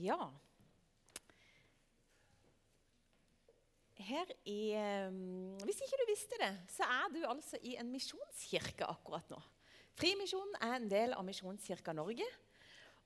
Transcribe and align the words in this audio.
Ja. 0.00 0.30
Her 4.02 4.30
i 4.48 4.74
um, 5.08 5.58
Hvis 5.66 5.82
ikke 5.84 5.98
du 6.00 6.06
visste 6.08 6.38
det, 6.40 6.52
så 6.72 6.86
er 6.88 7.12
du 7.12 7.20
altså 7.28 7.60
i 7.62 7.76
en 7.78 7.90
misjonskirke 7.92 8.88
akkurat 8.88 9.28
nå. 9.30 9.38
Frimisjonen 9.98 10.56
er 10.64 10.78
en 10.78 10.88
del 10.88 11.12
av 11.14 11.24
Misjonskirka 11.26 11.92
Norge. 11.94 12.26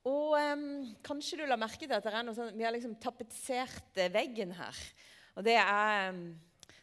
Og 0.07 0.37
um, 0.39 0.87
kanskje 1.03 1.41
du 1.41 1.45
la 1.47 1.57
merke 1.59 1.83
til 1.83 1.95
at 1.97 2.05
det 2.05 2.13
er 2.15 2.25
noe 2.25 2.37
sånn, 2.37 2.55
vi 2.55 2.63
har 2.63 2.73
liksom 2.73 2.95
tapetsert 3.03 3.99
veggen 4.13 4.53
her. 4.55 4.83
Og 5.35 5.43
det 5.45 5.57
er, 5.59 6.13
um, 6.13 6.21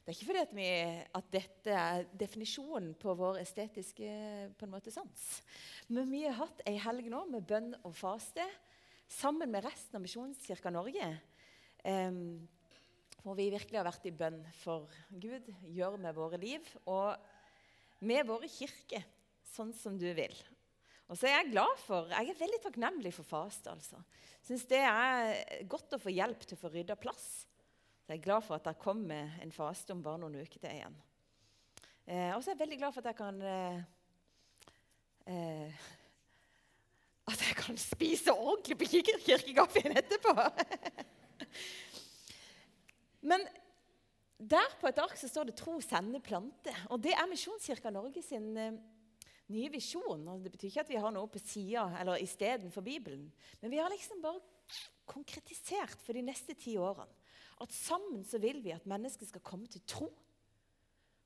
det 0.05 0.12
er 0.12 0.18
ikke 0.18 0.29
fordi 0.29 0.43
at, 0.43 0.52
vi, 0.59 0.68
at, 1.21 1.30
dette 1.32 1.79
er 1.86 2.05
definisjonen 2.21 2.93
på 3.00 3.16
vår 3.16 3.41
estetiske 3.41 4.11
på 4.61 4.68
en 4.68 4.75
måte 4.75 4.93
sans. 4.93 5.25
Men 5.89 6.12
vi 6.12 6.27
har 6.27 6.36
hatt 6.43 6.61
ei 6.68 6.77
helg 6.84 7.09
nå 7.11 7.25
med 7.32 7.48
bønn 7.48 7.72
og 7.80 7.96
faste 7.96 8.44
sammen 9.11 9.50
med 9.53 9.64
resten 9.67 9.99
av 9.99 10.04
Misjonskirka 10.04 10.72
Norge. 10.75 11.08
Um, 11.85 12.49
hvor 13.25 13.36
vi 13.39 13.49
virkelig 13.53 13.79
har 13.80 13.86
vært 13.89 14.04
i 14.08 14.13
bønn 14.13 14.43
for 14.61 14.90
Gud 15.08 15.49
gjør 15.72 15.96
med 16.00 16.17
våre 16.17 16.40
liv 16.40 16.64
og 16.85 17.17
med 18.04 18.27
våre 18.29 18.49
kirker 18.53 19.04
sånn 19.49 19.72
som 19.77 19.96
du 20.00 20.11
vil. 20.17 20.35
Og 21.08 21.17
så 21.17 21.29
er 21.29 21.39
Jeg 21.39 21.53
glad 21.53 21.80
for, 21.85 22.08
jeg 22.08 22.30
er 22.30 22.39
veldig 22.39 22.61
takknemlig 22.64 23.13
for 23.14 23.29
faste. 23.29 23.71
altså. 23.71 24.00
Syns 24.44 24.64
det 24.68 24.80
er 24.80 25.64
godt 25.68 25.96
å 25.96 26.00
få 26.00 26.13
hjelp 26.13 26.44
til 26.44 26.57
å 26.57 26.61
få 26.61 26.72
rydda 26.72 26.96
plass. 26.96 27.46
Så 28.05 28.13
jeg 28.13 28.21
er 28.21 28.25
glad 28.25 28.44
for 28.44 28.57
at 28.57 28.64
det 28.68 28.80
kommer 28.80 29.36
en 29.41 29.52
faste 29.52 29.93
om 29.93 30.02
bare 30.05 30.21
noen 30.21 30.41
uker 30.43 30.61
til 30.61 30.71
igjen. 30.71 30.96
Eh, 32.05 32.33
og 32.36 32.42
så 32.42 32.50
er 32.50 32.55
jeg 32.55 32.64
veldig 32.64 32.80
glad 32.83 32.92
for 32.92 33.00
at 33.00 33.12
jeg 33.12 33.16
kan 33.16 33.42
eh, 33.48 33.78
eh, 35.33 35.84
At 37.31 37.41
jeg 37.41 37.56
kan 37.56 37.77
spise 37.81 38.33
ordentlig 38.33 38.77
på 38.78 38.89
kirkegaffien 39.25 39.97
etterpå. 39.97 40.34
Men 43.31 43.47
der 44.39 44.75
på 44.81 44.91
et 44.91 45.00
ark 45.00 45.16
så 45.16 45.28
står 45.28 45.48
det 45.48 45.56
'tro, 45.56 45.81
sende, 45.81 46.20
plante'. 46.20 46.75
Og 46.92 47.03
det 47.03 47.12
er 47.12 47.31
Misjonskirka 47.31 47.91
Norge 47.91 48.22
sin 48.22 48.56
eh, 48.56 48.77
nye 49.48 49.70
visjon. 49.72 50.28
Og 50.28 50.44
det 50.44 50.53
betyr 50.53 50.69
ikke 50.69 50.84
at 50.84 50.92
vi 50.92 51.00
har 51.00 51.14
noe 51.14 51.28
på 51.28 51.41
sida 51.41 51.89
eller 52.00 52.20
istedenfor 52.20 52.84
Bibelen. 52.84 53.33
Men 53.61 53.70
vi 53.70 53.81
har 53.81 53.88
liksom 53.88 54.20
bare 54.22 54.41
konkretisert 55.06 55.97
for 56.00 56.12
de 56.12 56.25
neste 56.25 56.55
ti 56.56 56.77
årene 56.77 57.12
at 57.62 57.72
sammen 57.72 58.25
så 58.27 58.41
vil 58.42 58.61
vi 58.64 58.75
at 58.75 58.86
mennesket 58.88 59.31
skal 59.31 59.44
komme 59.44 59.69
til 59.70 59.83
tro 59.86 60.09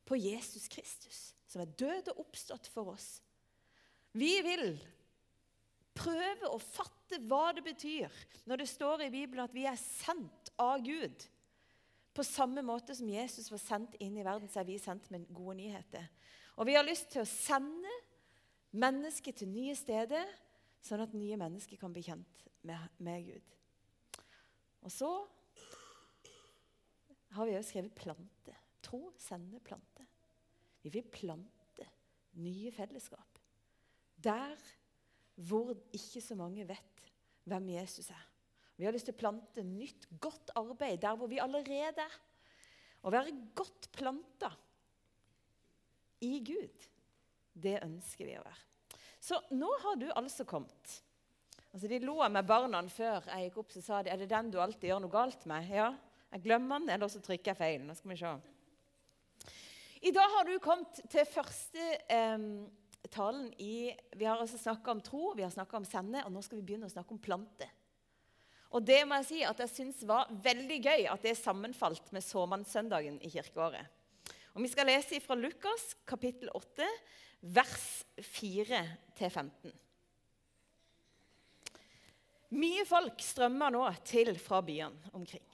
på 0.09 0.17
Jesus 0.17 0.69
Kristus, 0.69 1.33
som 1.49 1.62
er 1.62 1.73
død 1.79 2.12
og 2.12 2.25
oppstått 2.27 2.69
for 2.73 2.93
oss. 2.93 3.21
Vi 4.12 4.35
vil 4.45 4.77
prøve 5.99 6.51
å 6.51 6.61
fatte 6.63 7.19
hva 7.29 7.51
det 7.57 7.65
betyr 7.67 8.13
når 8.49 8.63
det 8.63 8.71
står 8.71 9.05
i 9.07 9.13
Bibelen 9.13 9.45
at 9.45 9.57
vi 9.57 9.67
er 9.69 9.79
sendt 9.81 10.53
av 10.61 10.81
Gud. 10.85 11.27
På 12.15 12.25
samme 12.27 12.65
måte 12.67 12.97
som 12.99 13.11
Jesus 13.11 13.51
var 13.53 13.63
sendt 13.63 13.95
inn 14.03 14.17
i 14.19 14.25
verden, 14.27 14.51
så 14.51 14.63
er 14.63 14.69
vi 14.69 14.79
sendt 14.83 15.11
med 15.15 15.29
gode 15.31 15.59
nyheter. 15.61 16.09
Og 16.59 16.67
vi 16.67 16.75
har 16.75 16.87
lyst 16.87 17.13
til 17.13 17.23
å 17.23 17.31
sende 17.31 17.93
mennesker 18.75 19.37
til 19.37 19.51
nye 19.53 19.77
steder, 19.79 20.27
sånn 20.83 21.05
at 21.05 21.15
nye 21.15 21.39
mennesker 21.39 21.79
kan 21.79 21.95
bli 21.95 22.03
kjent 22.07 22.49
med, 22.67 22.89
med 23.03 23.29
Gud. 23.29 23.55
Og 24.83 24.95
så 24.95 25.11
har 27.37 27.47
vi 27.47 27.57
òg 27.59 27.67
skrevet 27.67 27.95
'plante'. 27.95 28.57
Tro, 28.83 29.12
sende, 29.19 29.61
plante. 29.61 30.07
Vi 30.83 30.91
vil 30.91 31.07
plante 31.12 31.87
nye 32.39 32.71
fellesskap. 32.73 33.39
Der 34.25 34.57
hvor 35.39 35.70
ikke 35.94 36.22
så 36.22 36.36
mange 36.39 36.67
vet 36.67 37.11
hvem 37.48 37.70
Jesus 37.77 38.11
er. 38.11 38.25
Vi 38.78 38.86
har 38.86 38.94
lyst 38.94 39.08
til 39.08 39.17
å 39.17 39.22
plante 39.22 39.64
nytt, 39.67 40.06
godt 40.22 40.53
arbeid 40.58 41.00
der 41.03 41.19
hvor 41.19 41.31
vi 41.31 41.41
allerede 41.42 42.05
er. 42.05 42.17
Å 43.03 43.12
være 43.15 43.34
godt 43.56 43.91
planta 43.94 44.50
i 46.27 46.38
Gud, 46.43 46.87
det 47.54 47.78
ønsker 47.84 48.27
vi 48.27 48.38
å 48.38 48.44
være. 48.47 48.65
Så 49.22 49.38
nå 49.54 49.69
har 49.84 49.98
du 49.98 50.09
altså 50.12 50.47
kommet. 50.47 50.98
Altså, 51.69 51.87
de 51.91 51.98
lo 52.03 52.16
av 52.25 52.32
meg 52.32 52.47
barna 52.48 52.81
før 52.91 53.27
jeg 53.28 53.48
gikk 53.48 53.59
opp, 53.62 53.72
så 53.75 53.82
sa 53.84 54.03
de, 54.03 54.12
er 54.12 54.22
det 54.22 54.31
den 54.31 54.50
du 54.50 54.60
alltid 54.62 54.88
gjør 54.91 55.03
noe 55.04 55.12
galt 55.12 55.44
med. 55.50 55.66
Ja, 55.71 55.91
jeg 56.32 56.44
glemmer 56.47 56.81
den, 56.81 56.94
eller 56.94 57.10
så 57.12 57.21
trykker 57.25 57.53
jeg 57.53 57.59
feil. 57.59 57.84
Nå 57.87 57.97
skal 57.98 58.15
vi 58.15 58.19
se. 58.21 58.32
I 60.09 60.15
dag 60.15 60.34
har 60.37 60.47
du 60.47 60.54
kommet 60.62 61.00
til 61.10 61.27
første 61.27 61.87
eh, 62.15 62.47
talen 63.10 63.53
i 63.62 63.94
Vi 64.16 64.26
har 64.26 64.41
altså 64.41 64.59
snakka 64.59 64.91
om 64.91 65.03
tro, 65.04 65.32
vi 65.36 65.44
har 65.47 65.53
snakka 65.54 65.76
om 65.78 65.86
sende, 65.86 66.22
og 66.25 66.32
nå 66.32 66.42
skal 66.44 66.59
vi 66.59 66.66
begynne 66.69 66.88
å 66.88 66.92
snakke 66.92 67.14
om 67.14 67.22
plante. 67.22 67.69
Og 68.76 68.84
det 68.84 69.00
må 69.09 69.16
jeg 69.20 69.28
si 69.28 69.38
at 69.47 69.60
jeg 69.64 69.72
syns 69.72 70.03
var 70.09 70.28
veldig 70.44 70.78
gøy 70.84 71.06
at 71.09 71.25
det 71.25 71.38
sammenfalt 71.38 72.10
med 72.12 72.25
såmannssøndagen 72.25 73.16
i 73.25 73.31
kirkeåret. 73.32 73.94
Og 74.54 74.64
Vi 74.64 74.69
skal 74.72 74.88
lese 74.91 75.20
fra 75.22 75.36
Lukas 75.38 75.92
kapittel 76.09 76.50
8, 76.53 76.88
vers 77.54 78.04
4-15. 78.19 79.72
Mye 82.59 82.84
folk 82.88 83.20
strømmer 83.22 83.72
nå 83.72 83.84
til 84.09 84.32
fra 84.41 84.60
byene 84.65 85.12
omkring. 85.16 85.44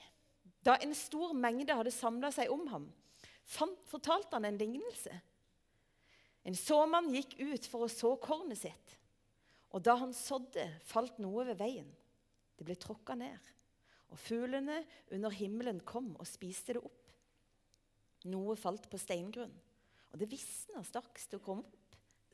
Da 0.65 0.79
en 0.81 0.95
stor 0.97 1.35
mengde 1.37 1.75
hadde 1.77 1.93
samla 1.93 2.31
seg 2.33 2.51
om 2.55 2.65
ham, 2.71 2.89
fortalte 3.45 4.39
han 4.39 4.47
en 4.49 4.59
lignelse. 4.59 5.13
En 6.45 6.57
såmann 6.59 7.09
gikk 7.15 7.39
ut 7.41 7.67
for 7.71 7.87
å 7.87 7.93
så 7.93 8.13
kornet 8.21 8.61
sitt. 8.61 8.97
Og 9.75 9.83
da 9.83 9.97
han 9.99 10.13
sådde, 10.15 10.67
falt 10.87 11.17
noe 11.23 11.47
ved 11.49 11.59
veien. 11.59 11.89
Det 12.55 12.67
ble 12.67 12.77
tråkka 12.79 13.17
ned. 13.19 13.53
Og 14.13 14.21
fuglene 14.21 14.83
under 15.15 15.33
himmelen 15.35 15.81
kom 15.87 16.13
og 16.15 16.29
spiste 16.29 16.77
det 16.77 16.85
opp. 16.85 17.01
Noe 18.31 18.55
falt 18.57 18.87
på 18.89 19.01
steingrunn, 19.01 19.53
og 20.13 20.21
det 20.21 20.31
visna 20.31 20.81
straks 20.87 21.27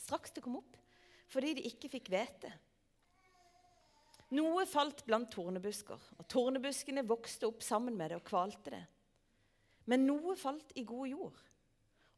straks 0.00 0.34
det 0.36 0.42
kom 0.44 0.60
opp 0.60 0.76
fordi 1.30 1.54
de 1.54 1.66
ikke 1.68 1.90
fikk 1.92 2.08
hvete. 2.10 2.50
Noe 4.34 4.64
falt 4.66 5.04
blant 5.06 5.30
tornebusker, 5.30 5.98
og 6.18 6.26
tornebuskene 6.30 7.04
vokste 7.06 7.46
opp 7.46 7.62
sammen 7.62 7.94
med 7.98 8.10
det 8.10 8.18
og 8.18 8.26
kvalte 8.26 8.72
det. 8.74 8.82
Men 9.90 10.06
noe 10.06 10.34
falt 10.38 10.74
i 10.78 10.84
god 10.86 11.06
jord, 11.10 11.38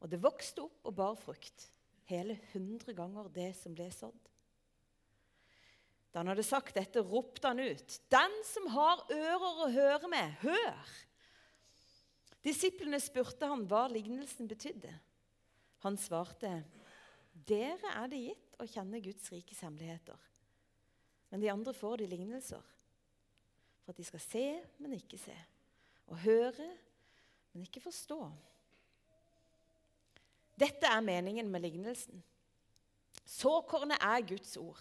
og 0.00 0.08
det 0.12 0.20
vokste 0.20 0.64
opp 0.64 0.88
og 0.88 0.96
bar 0.96 1.16
frukt, 1.20 1.66
hele 2.10 2.38
hundre 2.52 2.94
ganger 2.96 3.30
det 3.32 3.52
som 3.58 3.74
ble 3.76 3.88
sådd. 3.94 4.28
Da 6.12 6.20
han 6.20 6.28
hadde 6.28 6.44
sagt 6.44 6.76
dette, 6.76 7.00
ropte 7.00 7.48
han 7.48 7.60
ut, 7.60 8.00
'Den 8.10 8.34
som 8.44 8.66
har 8.74 9.06
ører 9.08 9.62
å 9.64 9.70
høre 9.72 10.08
med, 10.08 10.34
hør!' 10.44 10.92
Disiplene 12.44 13.00
spurte 13.00 13.46
han 13.46 13.64
hva 13.70 13.86
lignelsen 13.88 14.48
betydde. 14.48 14.92
Han 15.86 15.96
svarte, 15.96 16.64
'Dere 17.32 17.94
er 17.96 18.08
det 18.08 18.24
gitt 18.26 18.60
å 18.60 18.66
kjenne 18.66 19.00
Guds 19.00 19.32
rikes 19.32 19.60
hemmeligheter.' 19.60 20.28
Men 21.30 21.40
de 21.40 21.48
andre 21.48 21.72
får 21.72 21.96
de 21.96 22.06
lignelser. 22.06 22.60
For 23.82 23.92
at 23.92 23.96
de 23.96 24.04
skal 24.04 24.20
se, 24.20 24.46
men 24.78 24.92
ikke 24.92 25.18
se. 25.18 25.36
Og 26.12 26.18
høre, 26.18 26.68
men 27.52 27.64
ikke 27.64 27.80
forstå. 27.80 28.18
Dette 30.62 30.86
er 30.86 31.02
meningen 31.02 31.48
med 31.50 31.64
lignelsen. 31.64 32.22
Såkornet 33.26 34.02
er 34.02 34.24
Guds 34.26 34.56
ord. 34.60 34.80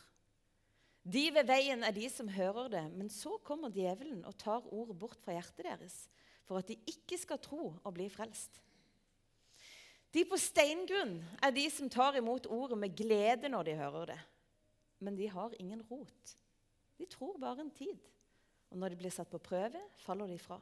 De 1.01 1.23
ved 1.33 1.47
veien 1.49 1.81
er 1.81 1.93
de 1.95 2.05
som 2.13 2.29
hører 2.29 2.69
det, 2.69 2.83
men 2.93 3.09
så 3.09 3.39
kommer 3.45 3.73
djevelen 3.73 4.21
og 4.29 4.37
tar 4.37 4.67
ordet 4.69 4.97
bort 5.01 5.21
fra 5.23 5.33
hjertet 5.33 5.65
deres, 5.65 5.95
for 6.45 6.61
at 6.61 6.69
de 6.69 6.77
ikke 6.89 7.17
skal 7.17 7.41
tro 7.41 7.71
og 7.73 7.95
bli 7.95 8.05
frelst. 8.13 8.61
De 10.13 10.25
på 10.27 10.37
steingrunn 10.37 11.15
er 11.41 11.55
de 11.55 11.63
som 11.71 11.89
tar 11.89 12.19
imot 12.19 12.49
ordet 12.51 12.77
med 12.77 12.93
glede 12.99 13.49
når 13.49 13.69
de 13.69 13.77
hører 13.79 14.11
det, 14.11 14.19
men 15.01 15.17
de 15.17 15.29
har 15.31 15.55
ingen 15.57 15.81
rot. 15.89 16.35
De 16.99 17.07
tror 17.09 17.39
bare 17.41 17.63
en 17.63 17.73
tid. 17.73 17.97
Og 18.71 18.77
når 18.77 18.93
de 18.93 19.01
blir 19.01 19.11
satt 19.11 19.31
på 19.31 19.41
prøve, 19.41 19.79
faller 19.99 20.29
de 20.29 20.37
fra. 20.39 20.59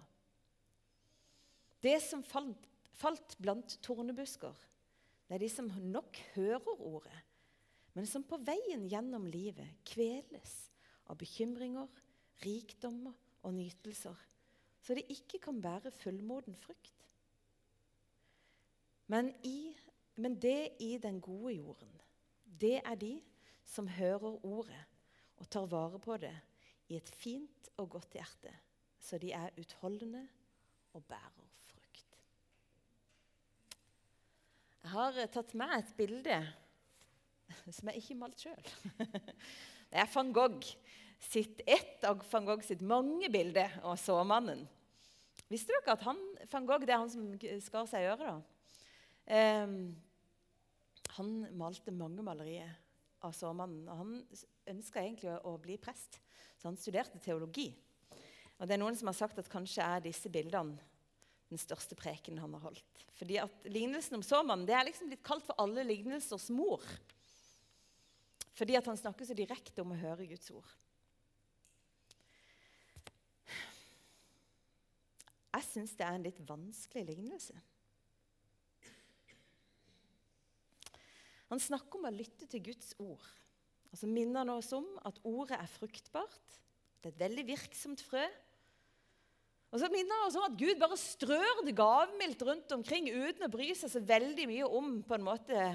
Det 1.84 1.98
som 2.04 2.24
falt, 2.26 2.64
falt 2.96 3.36
blant 3.42 3.76
tornebusker, 3.86 4.56
det 5.30 5.36
er 5.38 5.44
de 5.44 5.50
som 5.54 5.68
nok 5.70 6.18
hører 6.34 6.82
ordet, 6.82 7.20
men 7.94 8.08
som 8.10 8.24
på 8.26 8.40
veien 8.42 8.88
gjennom 8.90 9.28
livet 9.30 9.78
kveles 9.86 10.56
av 11.06 11.20
bekymringer, 11.22 11.86
rikdommer 12.42 13.14
og 13.46 13.54
nytelser, 13.54 14.18
så 14.82 14.98
de 14.98 15.04
ikke 15.14 15.38
kan 15.44 15.60
bære 15.62 15.92
fullmoden 15.94 16.58
frukt. 16.58 17.06
Men, 19.10 19.30
i, 19.46 19.76
men 20.18 20.38
det 20.42 20.82
i 20.82 20.96
den 21.02 21.22
gode 21.22 21.54
jorden, 21.60 21.94
det 22.62 22.80
er 22.82 22.98
de 22.98 23.20
som 23.70 23.88
hører 23.88 24.42
ordet 24.46 24.82
og 25.38 25.50
tar 25.50 25.70
vare 25.70 26.02
på 26.02 26.18
det 26.18 26.34
i 26.90 26.98
et 26.98 27.10
fint 27.22 27.70
og 27.78 27.90
godt 28.00 28.18
hjerte, 28.18 28.54
så 29.00 29.22
de 29.22 29.32
er 29.32 29.54
utholdende 29.62 30.26
og 30.98 31.06
bærer 31.06 31.50
frukt. 31.70 32.18
Jeg 34.80 34.92
har 34.94 35.18
tatt 35.34 35.54
med 35.60 35.74
et 35.76 35.90
bilde 35.98 36.36
som 37.76 37.90
jeg 37.92 38.00
ikke 38.00 38.16
malte 38.20 38.46
sjøl. 38.46 38.70
Det 39.90 39.98
er 40.00 40.12
van 40.14 40.30
Gogh 40.34 40.68
sitt, 41.20 41.64
ett 41.66 42.06
av 42.08 42.22
van 42.32 42.46
Gogh 42.48 42.64
sitt 42.64 42.84
mange 42.86 43.28
bilder 43.34 43.74
av 43.84 43.98
såmannen. 44.00 44.62
Visste 45.50 45.74
dere 45.74 45.96
at 45.98 46.06
han, 46.06 46.20
van 46.52 46.70
Gogh 46.70 46.86
det 46.86 46.94
er 46.94 47.02
han 47.02 47.12
som 47.12 47.26
skar 47.66 47.90
seg 47.90 48.06
i 48.06 48.12
øret? 48.12 48.30
da? 48.30 49.66
Um, 49.66 49.74
han 51.18 51.34
malte 51.58 51.92
mange 51.92 52.24
malerier 52.24 52.72
av 53.26 53.34
såmannen. 53.36 53.84
og 53.90 54.00
Han 54.00 54.14
ønska 54.78 55.04
egentlig 55.04 55.34
å, 55.34 55.40
å, 55.52 55.58
bli 55.60 55.76
prest, 55.82 56.22
så 56.56 56.70
han 56.70 56.80
studerte 56.80 57.20
teologi. 57.22 57.74
Og 58.60 58.68
det 58.68 58.78
er 58.78 58.82
Noen 58.82 58.96
som 59.00 59.12
har 59.12 59.18
sagt 59.18 59.42
at 59.42 59.52
kanskje 59.52 59.84
er 59.84 60.06
disse 60.06 60.32
bildene 60.32 60.80
den 61.50 61.62
største 61.62 61.98
preken 61.98 62.38
han 62.42 62.54
har 62.58 62.68
holdt. 62.68 63.06
Fordi 63.18 63.40
at 63.42 63.70
Lignelsen 63.70 64.20
om 64.20 64.26
såmannen 64.26 64.68
det 64.70 64.76
er 64.78 64.86
liksom 64.88 65.10
blitt 65.10 65.26
kalt 65.26 65.46
for 65.48 65.58
alle 65.62 65.86
lignelsers 65.88 66.50
mor. 66.54 66.84
Fordi 68.60 68.76
at 68.78 68.88
han 68.92 69.00
snakker 69.00 69.26
så 69.26 69.38
direkte 69.38 69.82
om 69.82 69.96
å 69.96 70.00
høre 70.00 70.28
Guds 70.30 70.52
ord. 70.54 70.70
Jeg 75.50 75.66
syns 75.66 75.96
det 75.98 76.06
er 76.06 76.16
en 76.16 76.26
litt 76.28 76.40
vanskelig 76.48 77.08
lignelse. 77.10 77.56
Han 81.50 81.62
snakker 81.62 81.98
om 81.98 82.06
å 82.06 82.14
lytte 82.14 82.46
til 82.46 82.62
Guds 82.70 82.94
ord. 83.02 83.24
Og 83.90 83.98
så 83.98 84.06
minner 84.10 84.44
han 84.44 84.54
oss 84.54 84.70
om 84.78 84.86
at 85.08 85.18
ordet 85.26 85.58
er 85.58 85.72
fruktbart. 85.72 86.60
Det 87.02 87.10
er 87.10 87.16
et 87.16 87.24
veldig 87.24 87.46
virksomt 87.48 88.04
frø. 88.06 88.22
Og 89.70 89.78
så 89.82 89.90
minner 89.94 90.18
han 90.18 90.30
oss 90.30 90.38
om 90.40 90.48
at 90.48 90.58
Gud 90.58 90.80
bare 90.82 90.98
strør 90.98 91.62
det 91.66 91.76
gavmildt 91.78 92.42
rundt 92.48 92.72
omkring 92.74 93.10
uten 93.12 93.46
å 93.46 93.52
bry 93.54 93.70
seg 93.78 93.92
så 93.94 94.02
veldig 94.02 94.48
mye 94.50 94.70
om 94.80 94.96
på 95.06 95.18
en 95.18 95.26
måte 95.28 95.66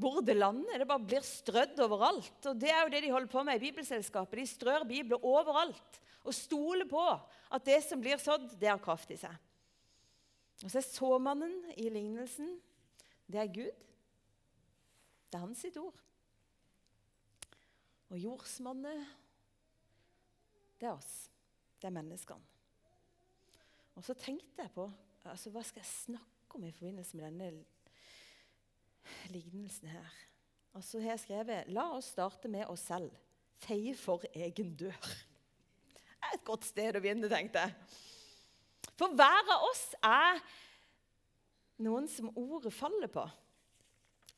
hvor 0.00 0.20
det 0.24 0.36
lander. 0.36 0.80
Det 0.80 0.88
bare 0.88 1.04
blir 1.04 1.24
strødd 1.24 1.80
overalt. 1.84 2.36
Og 2.48 2.60
Det 2.60 2.72
er 2.72 2.82
jo 2.82 2.92
det 2.92 3.02
de 3.04 3.12
holder 3.12 3.32
på 3.32 3.44
med 3.44 3.56
i 3.56 3.64
Bibelselskapet. 3.68 4.40
De 4.40 4.48
strør 4.48 4.84
Bibler 4.88 5.24
overalt 5.24 6.00
og 6.20 6.36
stoler 6.36 6.88
på 6.88 7.04
at 7.08 7.64
det 7.64 7.78
som 7.86 8.00
blir 8.00 8.20
sådd, 8.20 8.50
det 8.60 8.68
har 8.68 8.80
kraft 8.82 9.12
i 9.12 9.18
seg. 9.20 9.32
Og 10.60 10.68
så 10.68 10.80
er 10.80 10.84
såmannen 10.84 11.54
i 11.80 11.88
lignelsen 11.92 12.58
det 13.30 13.40
er 13.40 13.52
Gud. 13.54 13.88
Det 15.30 15.38
er 15.38 15.44
hans 15.44 15.60
sitt 15.62 15.76
ord. 15.78 15.96
Og 18.10 18.18
jordsmonnet, 18.18 19.04
det 20.80 20.88
er 20.90 20.96
oss. 20.96 21.28
Det 21.78 21.86
er 21.86 21.94
menneskene. 21.94 22.49
Og 24.00 24.04
så 24.06 24.14
tenkte 24.16 24.64
jeg 24.64 24.72
på 24.72 24.86
altså, 25.28 25.50
hva 25.52 25.60
skal 25.60 25.82
jeg 25.82 25.90
snakke 25.92 26.56
om 26.56 26.62
i 26.64 26.72
forbindelse 26.72 27.18
med 27.18 27.26
denne 27.26 27.64
lignelsen 29.28 29.90
her. 29.92 30.14
Og 30.72 30.84
så 30.86 31.02
har 31.02 31.12
jeg 31.12 31.20
skrevet 31.26 31.68
La 31.74 31.84
oss 31.98 32.08
starte 32.14 32.48
med 32.48 32.64
oss 32.72 32.86
selv. 32.88 33.12
Feie 33.60 33.92
for 33.98 34.24
egen 34.32 34.70
dør. 34.80 34.96
Det 35.04 36.30
er 36.30 36.38
et 36.38 36.46
godt 36.48 36.64
sted 36.64 36.96
å 36.96 37.02
begynne, 37.04 37.28
tenkte 37.28 37.66
jeg. 37.66 37.76
For 38.96 39.12
hver 39.20 39.52
av 39.52 39.66
oss 39.68 39.84
er 40.00 40.40
noen 41.84 42.08
som 42.08 42.32
ordet 42.40 42.72
faller 42.72 43.12
på. 43.12 43.26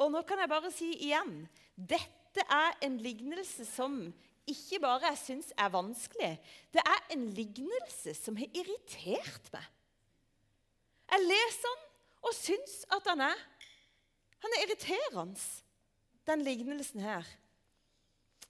Og 0.02 0.10
nå 0.10 0.24
kan 0.26 0.42
jeg 0.42 0.50
bare 0.50 0.74
si 0.74 0.90
igjen 1.06 1.44
dette 1.76 2.42
er 2.50 2.82
en 2.82 2.98
lignelse 2.98 3.62
som 3.70 4.08
ikke 4.50 4.80
bare 4.82 5.12
jeg 5.12 5.20
syns 5.20 5.52
er 5.58 5.70
vanskelig. 5.72 6.32
Det 6.74 6.82
er 6.82 7.04
en 7.14 7.28
lignelse 7.36 8.14
som 8.18 8.36
har 8.40 8.50
irritert 8.58 9.50
meg. 9.54 9.68
Jeg 11.12 11.28
leser 11.28 11.76
den 11.76 11.88
og 12.22 12.34
syns 12.38 12.76
at 12.94 13.10
han 13.10 13.26
er 13.28 13.48
Han 14.42 14.54
er 14.56 14.64
irriterende, 14.64 15.38
den 16.26 16.40
lignelsen 16.42 17.00
her. 17.00 17.22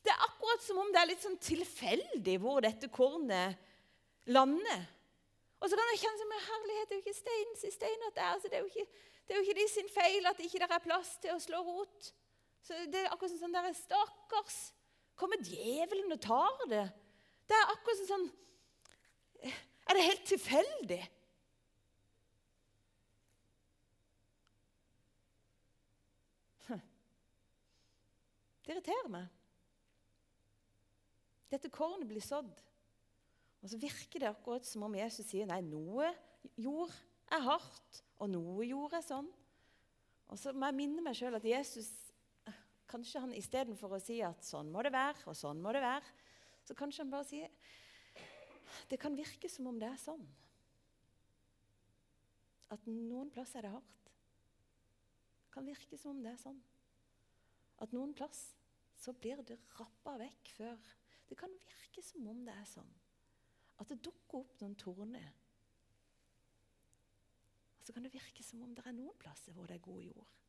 Det 0.01 0.09
er 0.09 0.23
akkurat 0.25 0.63
som 0.65 0.79
om 0.81 0.89
det 0.89 1.01
er 1.03 1.11
litt 1.11 1.21
sånn 1.21 1.37
tilfeldig 1.37 2.39
hvor 2.41 2.63
dette 2.65 2.89
kornet 2.89 3.59
lander. 4.25 4.87
Og 5.61 5.69
så 5.69 5.77
kan 5.77 5.93
jeg 5.93 6.01
kjenne 6.01 6.23
som 6.23 6.33
herlighet, 6.47 6.89
det 6.89 6.97
er 6.97 6.97
jo 6.97 7.05
ikke 7.05 7.19
steins 7.19 7.67
i 7.69 7.75
stein. 7.75 8.07
Altså, 8.09 8.49
det 8.49 8.57
er 8.57 8.65
jo 8.65 8.73
ikke 8.73 8.87
det 9.27 9.35
er 9.35 9.39
jo 9.39 9.47
ikke 9.47 9.61
de 9.61 9.69
sin 9.71 9.91
feil 9.93 10.27
at 10.27 10.39
det 10.39 10.49
ikke 10.49 10.67
er 10.67 10.83
plass 10.83 11.15
til 11.23 11.35
å 11.35 11.43
slå 11.43 11.61
rot. 11.65 12.09
Så 12.63 12.79
det 12.91 13.05
er 13.05 13.13
akkurat 13.13 13.37
sånn 13.39 13.55
der, 13.55 13.69
Stakkars! 13.77 14.59
Kommer 15.19 15.43
djevelen 15.45 16.15
og 16.15 16.21
tar 16.23 16.63
det? 16.71 16.87
Det 17.49 17.59
er 17.59 17.75
akkurat 17.75 18.07
sånn 18.09 18.29
Er 19.43 19.99
det 19.99 20.07
helt 20.07 20.25
tilfeldig? 20.31 21.03
Det 28.63 28.71
irriterer 28.71 29.09
meg. 29.11 29.27
Dette 31.53 31.71
kornet 31.73 32.07
blir 32.09 32.23
sådd. 32.25 32.53
Og 33.63 33.71
så 33.71 33.79
virker 33.79 34.23
det 34.23 34.31
akkurat 34.31 34.67
som 34.67 34.87
om 34.87 34.95
Jesus 34.97 35.27
sier 35.29 35.49
nei, 35.51 35.61
noe 35.67 36.09
jord 36.59 36.95
er 37.33 37.43
hardt, 37.45 38.03
og 38.23 38.31
noe 38.33 38.65
gjorde 38.67 38.99
jeg 38.99 39.09
sånn. 39.11 39.29
Og 40.33 40.41
så 40.41 40.55
må 40.57 40.71
jeg 40.71 40.79
minne 40.79 41.05
meg 41.05 41.19
sjøl 41.19 41.37
at 41.37 41.47
Jesus 41.47 41.91
Kanskje 42.93 43.23
han 43.25 43.33
istedenfor 43.37 43.97
å 43.97 44.01
si 44.03 44.19
at 44.25 44.45
sånn 44.45 44.71
må 44.73 44.83
det 44.85 44.93
være, 44.93 45.25
og 45.31 45.37
sånn 45.39 45.63
må 45.65 45.73
det 45.73 45.81
være, 45.85 46.13
så 46.69 46.77
kanskje 46.77 47.07
han 47.07 47.13
bare 47.15 47.29
sier 47.29 47.71
Det 48.89 48.99
kan 49.01 49.17
virke 49.17 49.49
som 49.53 49.67
om 49.69 49.79
det 49.81 49.89
er 49.89 50.01
sånn. 50.01 50.23
At 52.73 52.87
noen 52.89 53.29
plass 53.33 53.53
er 53.57 53.67
det 53.67 53.73
hardt. 53.73 54.13
Det 55.45 55.53
kan 55.53 55.67
virke 55.69 55.99
som 56.01 56.15
om 56.15 56.23
det 56.25 56.33
er 56.33 56.41
sånn. 56.41 56.61
At 57.85 57.93
noen 57.93 58.15
plass 58.17 58.41
så 58.97 59.13
blir 59.13 59.43
det 59.45 59.59
rappa 59.77 60.15
vekk 60.21 60.53
før. 60.57 60.89
Det 61.29 61.37
kan 61.41 61.53
virke 61.69 62.05
som 62.05 62.29
om 62.33 62.45
det 62.47 62.55
er 62.57 62.69
sånn. 62.69 62.93
At 63.83 63.93
det 63.93 64.01
dukker 64.05 64.41
opp 64.41 64.61
noen 64.63 64.77
torner 64.81 65.33
så 67.83 67.93
kan 67.93 68.05
det 68.07 68.15
virke 68.15 68.45
som 68.47 68.63
om 68.63 68.75
det 68.75 68.85
er 68.87 68.95
noen 68.95 69.17
plasser 69.19 69.55
hvor 69.57 69.67
det 69.67 69.81
er 69.81 69.83
god 69.85 70.03
jord. 70.05 70.42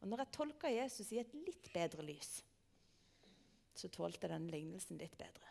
Og 0.00 0.08
Når 0.08 0.22
jeg 0.22 0.34
tolka 0.36 0.70
Jesus 0.70 1.10
i 1.12 1.20
et 1.22 1.34
litt 1.34 1.70
bedre 1.74 2.04
lys, 2.06 2.38
så 3.78 3.90
tålte 3.90 4.30
denne 4.30 4.50
lignelsen 4.50 4.98
litt 4.98 5.14
bedre. 5.18 5.46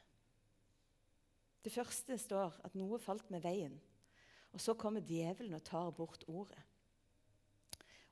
Det 1.64 1.72
første 1.74 2.16
står 2.20 2.60
at 2.64 2.76
noe 2.80 3.00
falt 3.00 3.28
med 3.34 3.44
veien, 3.44 3.76
og 4.56 4.64
så 4.64 4.76
kommer 4.80 5.04
djevelen 5.04 5.56
og 5.58 5.66
tar 5.68 5.90
bort 5.96 6.24
ordet. 6.32 6.60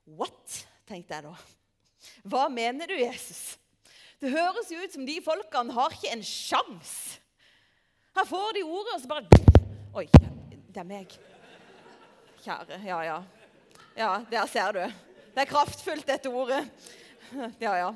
What? 0.06 0.66
tenkte 0.86 1.16
jeg 1.16 1.24
da. 1.26 1.32
Hva 2.30 2.46
mener 2.52 2.86
du, 2.86 2.94
Jesus? 2.94 3.56
Det 4.20 4.30
høres 4.32 4.70
jo 4.70 4.80
ut 4.80 4.92
som 4.92 5.06
de 5.08 5.16
folkene 5.24 5.74
har 5.76 5.96
ikke 5.96 6.12
en 6.14 6.24
sjanse. 6.24 7.18
Her 8.16 8.28
får 8.28 8.54
de 8.56 8.62
ordet, 8.64 8.94
og 8.94 9.02
så 9.02 9.10
bare 9.10 9.42
Oi, 9.96 10.06
det 10.52 10.80
er 10.80 10.86
meg. 10.88 11.16
Kjære. 12.44 12.78
Ja, 12.84 13.00
ja. 13.04 13.18
Ja, 13.96 14.12
der 14.30 14.46
ser 14.52 14.72
du. 14.76 15.05
Det 15.36 15.42
er 15.44 15.50
kraftfullt, 15.50 16.08
dette 16.08 16.32
ordet. 16.32 16.64
Ja, 17.60 17.72
ja. 17.74 17.88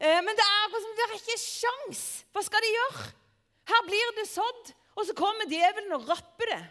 Eh, 0.00 0.20
men 0.24 0.34
det 0.34 0.42
er, 0.42 0.72
det 0.72 1.04
er 1.04 1.12
ikke 1.18 1.36
sjans. 1.38 2.00
Hva 2.34 2.42
skal 2.42 2.64
de 2.64 2.70
gjøre? 2.72 3.04
Her 3.70 3.84
blir 3.86 4.14
det 4.16 4.24
sådd, 4.26 4.72
og 4.96 5.06
så 5.06 5.14
kommer 5.14 5.46
djevelen 5.46 5.92
og 5.94 6.08
rapper 6.08 6.50
det. 6.50 6.62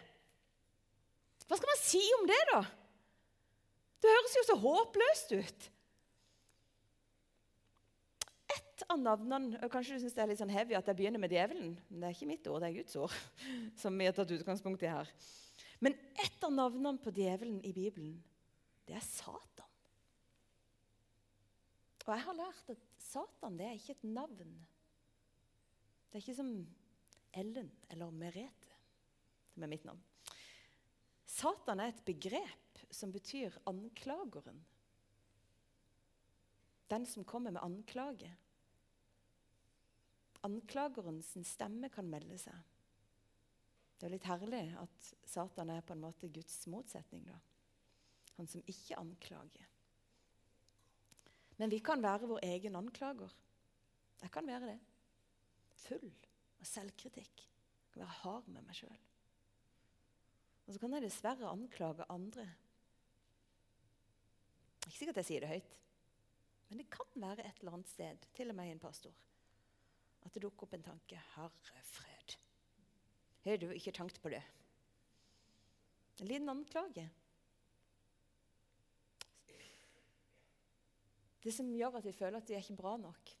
Hva 1.48 1.56
skal 1.56 1.70
man 1.70 1.80
si 1.80 2.02
om 2.18 2.26
det, 2.28 2.40
da? 2.50 2.60
Det 4.04 4.12
høres 4.12 4.36
jo 4.36 4.44
så 4.50 4.58
håpløst 4.60 5.34
ut. 5.38 5.66
Et 8.58 8.84
av 8.90 9.00
navnene 9.00 9.70
Kanskje 9.72 9.96
du 9.96 10.04
syns 10.04 10.18
det 10.18 10.24
er 10.26 10.32
litt 10.34 10.42
sånn 10.42 10.52
heavy 10.52 10.76
at 10.76 10.90
jeg 10.90 10.98
begynner 10.98 11.22
med 11.22 11.32
djevelen. 11.32 11.72
Men 11.88 12.02
det 12.02 12.10
er 12.10 12.18
ikke 12.18 12.32
mitt 12.34 12.52
ord, 12.52 12.60
det 12.60 12.68
er 12.68 12.78
Guds 12.82 13.00
ord. 13.00 13.16
som 13.80 13.96
vi 13.96 14.10
har 14.10 14.18
tatt 14.18 14.36
utgangspunkt 14.36 14.84
i 14.84 14.92
her. 14.92 15.08
Men 15.80 15.96
et 16.20 16.44
av 16.44 16.52
navnene 16.52 17.00
på 17.00 17.14
djevelen 17.16 17.62
i 17.64 17.72
Bibelen, 17.72 18.18
det 18.84 18.98
er 19.00 19.06
Satan. 19.06 19.63
Og 22.04 22.12
jeg 22.12 22.24
har 22.26 22.36
lært 22.36 22.72
at 22.74 22.88
Satan 23.00 23.56
det 23.58 23.66
er 23.68 23.78
ikke 23.78 23.96
et 23.96 24.04
navn. 24.04 24.56
Det 26.10 26.18
er 26.18 26.24
ikke 26.24 26.36
som 26.36 26.50
Ellen 27.34 27.70
eller 27.90 28.12
Merete, 28.14 28.76
som 29.54 29.64
er 29.64 29.72
mitt 29.72 29.86
navn. 29.88 30.02
Satan 31.34 31.80
er 31.80 31.90
et 31.90 32.04
begrep 32.06 32.84
som 32.94 33.12
betyr 33.14 33.56
anklageren. 33.66 34.60
Den 36.92 37.06
som 37.08 37.24
kommer 37.24 37.50
med 37.50 37.64
anklage. 37.64 38.30
Anklagerens 40.44 41.32
stemme 41.48 41.88
kan 41.90 42.06
melde 42.10 42.36
seg. 42.38 42.60
Det 43.96 44.06
er 44.06 44.12
litt 44.12 44.28
herlig 44.28 44.66
at 44.76 45.10
Satan 45.24 45.72
er 45.72 45.84
på 45.86 45.94
en 45.96 46.04
måte 46.04 46.28
Guds 46.28 46.66
motsetning. 46.68 47.24
da. 47.24 47.38
Han 48.36 48.46
som 48.50 48.62
ikke 48.68 48.98
anklager. 49.00 49.73
Men 51.60 51.70
vi 51.70 51.78
kan 51.84 52.02
være 52.02 52.28
vår 52.30 52.42
egen 52.46 52.76
anklager. 52.76 53.32
Jeg 54.22 54.30
kan 54.34 54.46
være 54.46 54.72
det. 54.72 54.78
Full 55.84 56.08
av 56.60 56.68
selvkritikk. 56.68 57.44
Jeg 57.44 57.94
kan 57.94 58.04
være 58.04 58.20
hard 58.22 58.48
med 58.50 58.66
meg 58.66 58.78
sjøl. 58.78 59.00
Og 60.64 60.72
så 60.72 60.80
kan 60.80 60.96
jeg 60.96 61.04
dessverre 61.04 61.50
anklage 61.50 62.06
andre. 62.12 62.46
Ikke 64.84 64.96
sikkert 64.96 65.20
jeg 65.22 65.28
sier 65.30 65.44
det 65.44 65.52
høyt, 65.52 65.80
Men 66.68 66.80
det 66.80 66.86
kan 66.90 67.20
være 67.20 67.44
et 67.44 67.58
eller 67.60 67.76
annet 67.76 67.90
sted, 67.92 68.24
til 68.34 68.50
og 68.50 68.56
med 68.56 68.66
i 68.66 68.72
en 68.72 68.80
pastor, 68.80 69.12
at 70.24 70.34
det 70.34 70.42
dukker 70.42 70.64
opp 70.66 70.72
en 70.74 70.82
tanke. 70.82 71.20
Herre 71.34 71.82
fred. 71.84 72.36
Har 73.44 73.60
du 73.60 73.68
ikke 73.70 73.92
tenkt 73.92 74.20
på 74.22 74.32
det? 74.32 74.40
En 76.20 76.26
liten 76.26 76.48
anklage. 76.48 77.04
Det 81.44 81.52
som 81.52 81.68
gjør 81.76 81.98
at 81.98 82.06
vi 82.08 82.14
føler 82.16 82.40
at 82.40 82.48
vi 82.48 82.56
er 82.56 82.64
ikke 82.64 82.78
bra 82.78 82.94
nok. 83.00 83.32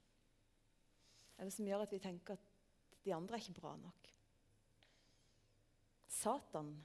Eller 1.38 1.54
som 1.54 1.66
gjør 1.66 1.86
at 1.86 1.94
vi 1.94 2.02
tenker 2.02 2.36
at 2.36 2.98
de 3.04 3.14
andre 3.14 3.36
er 3.36 3.42
ikke 3.42 3.60
bra 3.60 3.74
nok. 3.80 4.10
Satan 6.14 6.76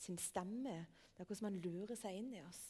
sin 0.00 0.18
stemme 0.18 0.72
det 1.20 1.26
er 1.26 1.28
hvordan 1.28 1.50
man 1.50 1.60
lurer 1.60 1.98
seg 2.00 2.16
inn 2.16 2.30
i 2.32 2.40
oss 2.40 2.60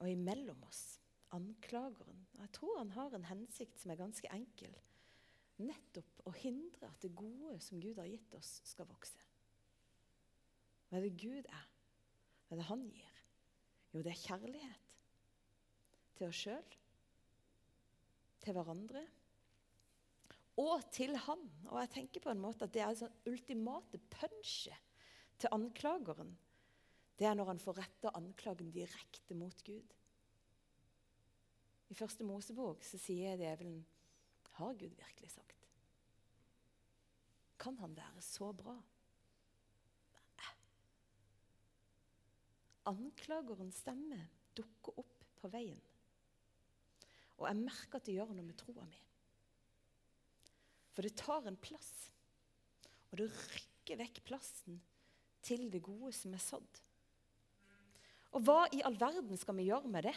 og 0.00 0.08
imellom 0.10 0.62
oss. 0.66 0.98
Anklageren. 1.36 2.24
Jeg 2.40 2.50
tror 2.56 2.78
han 2.80 2.90
har 2.96 3.14
en 3.14 3.28
hensikt 3.28 3.78
som 3.78 3.92
er 3.92 4.00
ganske 4.00 4.30
enkel. 4.34 4.72
Nettopp 5.62 6.24
å 6.26 6.32
hindre 6.34 6.88
at 6.88 7.04
det 7.04 7.12
gode 7.14 7.58
som 7.62 7.78
Gud 7.82 8.00
har 8.00 8.08
gitt 8.08 8.34
oss, 8.34 8.56
skal 8.66 8.88
vokse. 8.88 9.20
Hva 10.88 10.98
er 10.98 11.06
det 11.06 11.20
Gud 11.20 11.46
er? 11.46 11.68
Hva 12.48 12.56
er 12.56 12.62
det 12.62 12.68
han 12.72 12.86
gir? 12.90 13.20
Jo, 13.92 14.02
det 14.02 14.10
er 14.10 14.22
kjærlighet. 14.24 14.89
Til 16.20 16.28
oss 16.28 16.42
sjøl, 16.44 16.74
til 18.44 18.52
hverandre 18.52 19.00
og 20.60 20.82
til 20.92 21.14
han. 21.16 21.46
Og 21.70 21.78
jeg 21.80 21.90
tenker 21.94 22.24
på 22.24 22.32
en 22.34 22.42
måte 22.42 22.66
at 22.66 22.74
det 22.74 22.82
er 22.84 22.98
sånn 22.98 23.14
ultimate 23.30 24.00
punchet 24.12 24.90
til 25.40 25.52
anklageren. 25.56 26.34
Det 27.16 27.28
er 27.28 27.36
når 27.36 27.54
han 27.54 27.62
får 27.62 27.80
retta 27.80 28.12
anklagen 28.16 28.68
direkte 28.74 29.36
mot 29.36 29.64
Gud. 29.64 29.96
I 31.90 31.96
første 31.96 32.24
Mosebok 32.28 32.84
så 32.86 33.00
sier 33.00 33.40
djevelen 33.40 33.80
Har 34.60 34.76
Gud 34.76 34.92
virkelig 34.92 35.32
sagt? 35.32 35.68
Kan 37.60 37.80
han 37.80 37.96
være 37.96 38.22
så 38.24 38.52
bra? 38.56 38.76
Anklagerens 42.88 43.80
stemme 43.82 44.20
dukker 44.56 45.00
opp 45.02 45.24
på 45.40 45.50
veien. 45.52 45.80
Og 47.40 47.48
jeg 47.48 47.62
merker 47.62 47.98
at 47.98 48.06
det 48.06 48.18
gjør 48.18 48.34
noe 48.34 48.44
med 48.44 48.58
troa 48.60 48.84
mi. 48.84 49.00
For 50.92 51.06
det 51.06 51.16
tar 51.18 51.48
en 51.48 51.58
plass. 51.60 51.90
Og 53.10 53.20
det 53.20 53.30
rykker 53.32 54.00
vekk 54.02 54.22
plassen 54.28 54.78
til 55.44 55.66
det 55.72 55.80
gode 55.82 56.12
som 56.14 56.36
er 56.36 56.44
sådd. 56.44 56.80
Og 58.36 58.44
hva 58.46 58.62
i 58.76 58.82
all 58.86 58.98
verden 59.00 59.38
skal 59.40 59.56
vi 59.58 59.70
gjøre 59.70 59.90
med 59.90 60.06
det? 60.06 60.14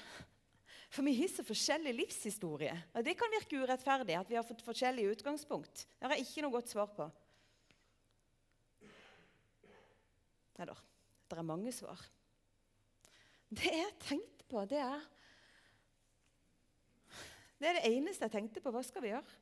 For 0.94 1.06
vi 1.08 1.16
har 1.18 1.32
så 1.32 1.46
forskjellig 1.48 1.96
livshistorie. 1.96 2.76
Og 2.94 3.06
Det 3.06 3.16
kan 3.18 3.32
virke 3.34 3.64
urettferdig 3.64 4.18
at 4.20 4.30
vi 4.30 4.38
har 4.38 4.46
fått 4.46 4.62
forskjellig 4.66 5.08
utgangspunkt. 5.16 5.88
Det 5.98 6.06
har 6.06 6.14
jeg 6.14 6.28
ikke 6.28 6.44
noe 6.46 6.54
godt 6.54 6.70
svar 6.70 6.92
på. 6.94 7.08
Eller 10.62 10.84
det 11.32 11.40
er 11.40 11.48
mange 11.48 11.74
svar. 11.74 12.04
Det 13.50 13.74
jeg 13.74 13.98
tenkte 14.04 14.46
på, 14.50 14.62
det 14.70 14.82
er 14.84 15.02
Det 17.64 17.70
er 17.70 17.78
det 17.80 17.94
eneste 17.96 18.28
jeg 18.28 18.32
tenkte 18.34 18.60
på. 18.60 18.72
Hva 18.76 18.82
skal 18.84 19.06
vi 19.06 19.14
gjøre? 19.14 19.36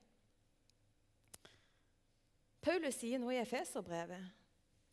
Paulus 2.62 3.00
sier 3.02 3.18
noe 3.18 3.34
i 3.34 3.40
Efeserbrevet, 3.42 4.28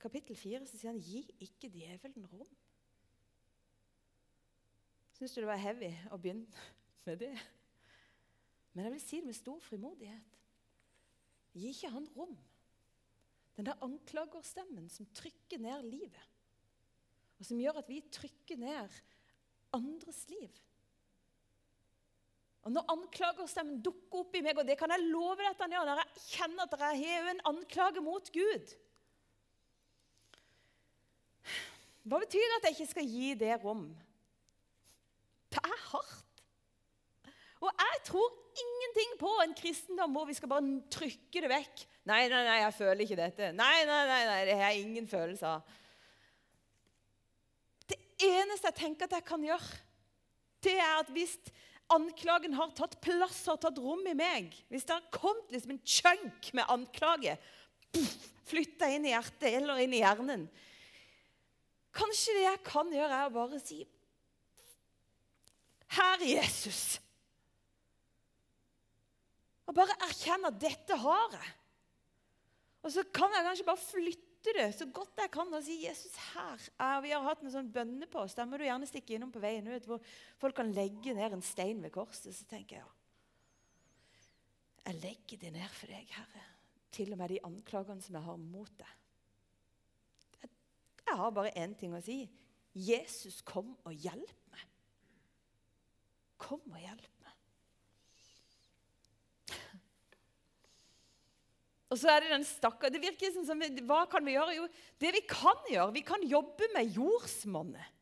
kapittel 0.00 0.37
4, 0.40 0.62
så 0.64 0.78
sier 0.78 0.94
han 0.94 1.00
'gi 1.04 1.20
ikke 1.44 1.68
djevelen 1.68 2.25
rom'. 2.25 2.54
Syns 5.12 5.35
du 5.35 5.42
det 5.42 5.50
var 5.50 5.61
heavy 5.61 5.90
å 6.08 6.16
begynne 6.16 6.62
med 7.04 7.20
det? 7.20 7.35
Men 8.73 8.87
jeg 8.87 8.92
vil 8.94 9.02
si 9.04 9.20
det 9.20 9.28
med 9.28 9.37
stor 9.37 9.61
frimodighet. 9.61 10.38
Gi 11.52 11.68
ikke 11.68 11.90
han 11.92 12.08
rom. 12.16 12.32
Den 13.58 13.68
der 13.68 13.85
anklagerstemmen 13.85 14.88
som 14.88 15.11
trykker 15.12 15.61
ned 15.61 15.85
livet, 15.85 16.32
og 17.37 17.44
som 17.44 17.61
gjør 17.61 17.82
at 17.82 17.92
vi 17.92 18.00
trykker 18.08 18.56
ned 18.56 18.88
andres 19.76 20.25
liv. 20.32 20.64
Og 22.68 22.75
Når 22.76 22.90
anklagerstemmen 22.92 23.78
dukker 23.80 24.20
opp 24.20 24.34
i 24.37 24.42
meg, 24.44 24.58
og 24.60 24.66
det 24.68 24.76
kan 24.76 24.92
jeg 24.92 25.06
love 25.08 25.38
deg 25.40 25.48
at 25.48 25.62
han 25.64 25.72
gjør, 25.72 25.87
når 25.88 26.00
jeg 26.02 26.25
kjenner 26.26 26.66
at 26.66 26.75
jeg 26.84 26.98
har 27.00 27.28
en 27.30 27.38
anklage 27.48 28.02
mot 28.04 28.26
Gud 28.34 28.75
Hva 32.04 32.18
betyr 32.20 32.44
det 32.44 32.58
at 32.58 32.66
jeg 32.68 32.76
ikke 32.76 32.90
skal 32.90 33.08
gi 33.08 33.30
det 33.40 33.54
rom? 33.62 33.87
Det 35.48 35.62
er 35.64 35.80
hardt. 35.90 36.42
Og 37.64 37.70
jeg 37.72 38.02
tror 38.04 38.26
ingenting 38.62 39.14
på 39.20 39.30
en 39.42 39.54
kristendom 39.56 40.12
hvor 40.16 40.28
vi 40.28 40.37
skal 40.37 40.50
bare 40.52 40.75
trykke 40.92 41.42
det 41.44 41.50
vekk. 41.52 41.84
Nei, 42.08 42.20
nei, 42.28 42.42
nei, 42.46 42.58
jeg 42.62 42.75
føler 42.76 43.04
ikke 43.04 43.18
dette. 43.18 43.48
Nei, 43.56 43.76
nei, 43.88 44.02
nei, 44.08 44.20
nei 44.28 44.42
det 44.48 44.56
har 44.60 44.75
jeg 44.75 44.84
ingen 44.84 45.08
følelse 45.08 45.54
av. 45.54 45.72
Det 47.88 47.98
eneste 48.28 48.70
jeg 48.70 48.78
tenker 48.82 49.08
at 49.08 49.16
jeg 49.18 49.26
kan 49.28 49.48
gjøre, 49.48 49.80
det 50.64 50.76
er 50.76 51.00
at 51.00 51.16
hvis 51.16 51.38
anklagen 51.92 52.54
har 52.57 52.73
tatt 52.76 52.99
plass, 53.04 53.40
har 53.49 53.59
tatt 53.61 53.78
rom 53.80 54.04
i 54.09 54.16
meg, 54.16 54.52
hvis 54.68 54.87
det 54.88 54.97
har 54.97 55.12
kommet 55.14 55.52
liksom 55.54 55.75
en 55.75 55.85
chunk 55.85 56.50
med 56.57 56.68
anklage 56.73 57.38
flytta 58.49 58.90
inn 58.92 59.07
i 59.09 59.12
hjertet 59.14 59.54
eller 59.61 59.80
inn 59.83 59.95
i 59.97 60.02
hjernen 60.02 60.49
Kanskje 61.99 62.35
det 62.37 62.45
jeg 62.45 62.61
kan 62.66 62.90
gjøre, 62.92 63.16
er 63.16 63.30
å 63.30 63.35
bare 63.35 63.59
si 63.62 63.80
Herre 65.88 66.26
Jesus. 66.28 66.99
Og 69.64 69.73
bare 69.76 69.97
erkjenne 70.04 70.50
at 70.52 70.59
dette 70.61 70.99
har 71.00 71.33
jeg. 71.33 71.54
Og 72.85 72.92
så 72.92 73.04
kan 73.09 73.33
jeg 73.33 73.47
kanskje 73.47 73.66
bare 73.71 73.83
flytte 73.83 74.27
det 74.45 74.68
så 74.76 74.87
godt 74.95 75.18
jeg 75.18 75.30
kan 75.35 75.50
og 75.54 75.64
si 75.64 75.80
Jesus, 75.83 76.14
her 76.33 76.68
er 76.78 77.00
Vi 77.02 77.11
har 77.11 77.25
hatt 77.26 77.42
en 77.42 77.52
sånn 77.52 77.73
bønnepost. 77.73 78.38
Der 78.38 78.47
må 78.47 78.59
du 78.59 78.64
gjerne 78.66 78.87
stikke 78.88 79.16
innom 79.16 79.33
på 79.35 79.42
veien 79.42 79.66
ut, 79.66 79.88
hvor 79.88 80.02
folk 80.38 80.57
kan 80.61 80.71
legge 80.73 81.14
ned 81.16 81.35
en 81.35 81.45
stein 81.45 81.83
ved 81.83 81.92
korset. 81.95 82.30
Så 82.37 82.47
tenker 82.49 82.78
jeg 82.78 82.85
ja, 82.85 82.92
jeg 84.88 85.02
legger 85.02 85.42
det 85.42 85.52
ned 85.52 85.75
for 85.76 85.90
deg, 85.90 86.09
Herre. 86.16 86.45
Til 86.97 87.12
og 87.12 87.18
med 87.21 87.35
de 87.35 87.42
anklagene 87.45 88.00
som 88.00 88.16
jeg 88.16 88.25
har 88.25 88.38
mot 88.40 88.71
deg. 88.78 88.95
Jeg, 90.40 90.50
jeg 91.04 91.18
har 91.21 91.35
bare 91.37 91.52
én 91.61 91.75
ting 91.76 91.92
å 91.92 92.00
si. 92.00 92.23
Jesus, 92.73 93.42
kom 93.45 93.75
og 93.85 93.92
hjelp 93.92 94.52
meg. 94.54 94.64
Kom 96.40 96.62
og 96.71 96.80
hjelp 96.80 97.17
Og 101.88 101.97
så 101.97 102.11
er 102.12 102.25
det 102.25 102.35
den 102.35 102.45
stakkar 102.45 102.92
Det 102.92 103.00
virker 103.00 103.33
som 103.33 103.62
Hva 103.88 104.02
kan 104.11 104.26
vi 104.26 104.35
gjøre? 104.35 104.57
Jo, 104.59 104.66
det 105.00 105.12
vi 105.14 105.23
kan 105.25 105.62
gjøre 105.73 105.95
Vi 105.97 106.04
kan 106.04 106.26
jobbe 106.28 106.68
med 106.75 106.92
jordsmonnet. 106.97 107.95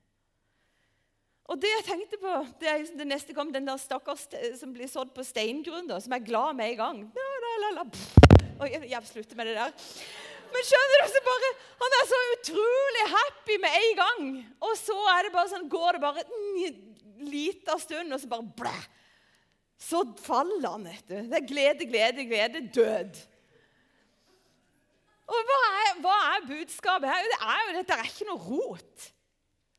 Og 1.46 1.60
det 1.62 1.70
jeg 1.70 1.84
tenkte 1.86 2.18
på, 2.18 2.30
det 2.58 2.66
er 2.66 2.80
liksom 2.80 2.98
det 2.98 3.06
neste 3.06 3.34
kom, 3.36 3.52
den 3.54 3.68
der 3.68 3.78
stakkars 3.78 4.24
som 4.58 4.72
blir 4.74 4.90
sådd 4.90 5.12
på 5.14 5.22
steingrunn, 5.22 5.92
som 6.02 6.16
er 6.16 6.24
glad 6.26 6.56
med 6.58 6.72
i 6.72 6.78
gang. 6.80 7.04
Oi, 8.64 8.70
jeg 8.90 9.06
slutter 9.06 9.38
med 9.38 9.52
det 9.52 9.54
der. 9.54 9.70
Men 10.50 10.66
skjønner 10.66 11.04
du, 11.04 11.06
så 11.12 11.22
bare, 11.28 11.52
han 11.84 11.94
er 12.00 12.08
så 12.10 12.18
utrolig 12.32 13.06
happy 13.12 13.60
med 13.62 13.78
en 13.78 13.94
gang. 14.00 14.26
Og 14.66 14.74
så 14.80 14.98
er 15.12 15.26
det 15.28 15.32
bare 15.36 15.52
sånn, 15.52 15.70
går 15.70 15.96
det 15.96 16.02
bare 16.02 16.26
en 16.26 17.30
liten 17.30 17.82
stund, 17.82 18.10
og 18.10 18.22
så 18.22 18.30
bare 18.34 18.50
blæ. 18.58 18.76
Så 19.86 20.02
faller 20.26 20.66
han, 20.66 20.90
vet 20.90 21.06
du. 21.06 21.16
Det 21.30 21.40
er 21.44 21.46
glede, 21.46 21.86
glede, 21.86 22.26
glede, 22.26 22.66
død. 22.74 23.22
Og 25.26 25.48
hva 25.48 25.60
er, 25.82 26.00
hva 26.04 26.16
er, 26.32 26.48
budskapet 26.48 27.10
her? 27.10 27.30
Det 27.32 27.38
er 27.42 27.62
jo 27.64 27.76
dette 27.80 27.96
er 27.96 28.10
ikke 28.10 28.28
noe 28.28 28.42
rot. 28.46 29.06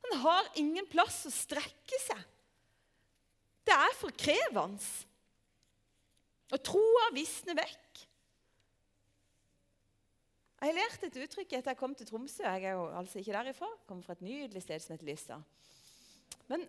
Han 0.07 0.19
har 0.23 0.49
ingen 0.59 0.87
plass 0.91 1.21
å 1.27 1.31
strekke 1.33 2.01
seg. 2.03 2.23
Det 3.67 3.75
er 3.75 3.95
for 3.99 4.15
krevende. 4.15 4.83
Og 6.55 6.63
troa 6.63 7.09
visner 7.15 7.57
vekk. 7.59 8.03
Jeg 10.57 10.71
har 10.71 10.77
lært 10.77 11.03
et 11.05 11.17
uttrykk 11.21 11.51
etter 11.53 11.69
jeg 11.73 11.79
kom 11.79 11.93
til 11.93 12.07
Tromsø. 12.09 12.41
Jeg 12.41 12.63
er 12.65 12.77
jo 12.79 12.87
altså 12.97 13.19
ikke 13.21 13.35
derifra. 13.35 13.67
Jeg 13.69 13.89
kommer 13.89 14.07
fra 14.07 14.15
et 14.17 14.23
nydelig 14.25 14.63
sted 14.63 14.81
som 14.81 14.95
heter 14.95 15.09
Lysa. 15.09 15.37
Men 16.49 16.63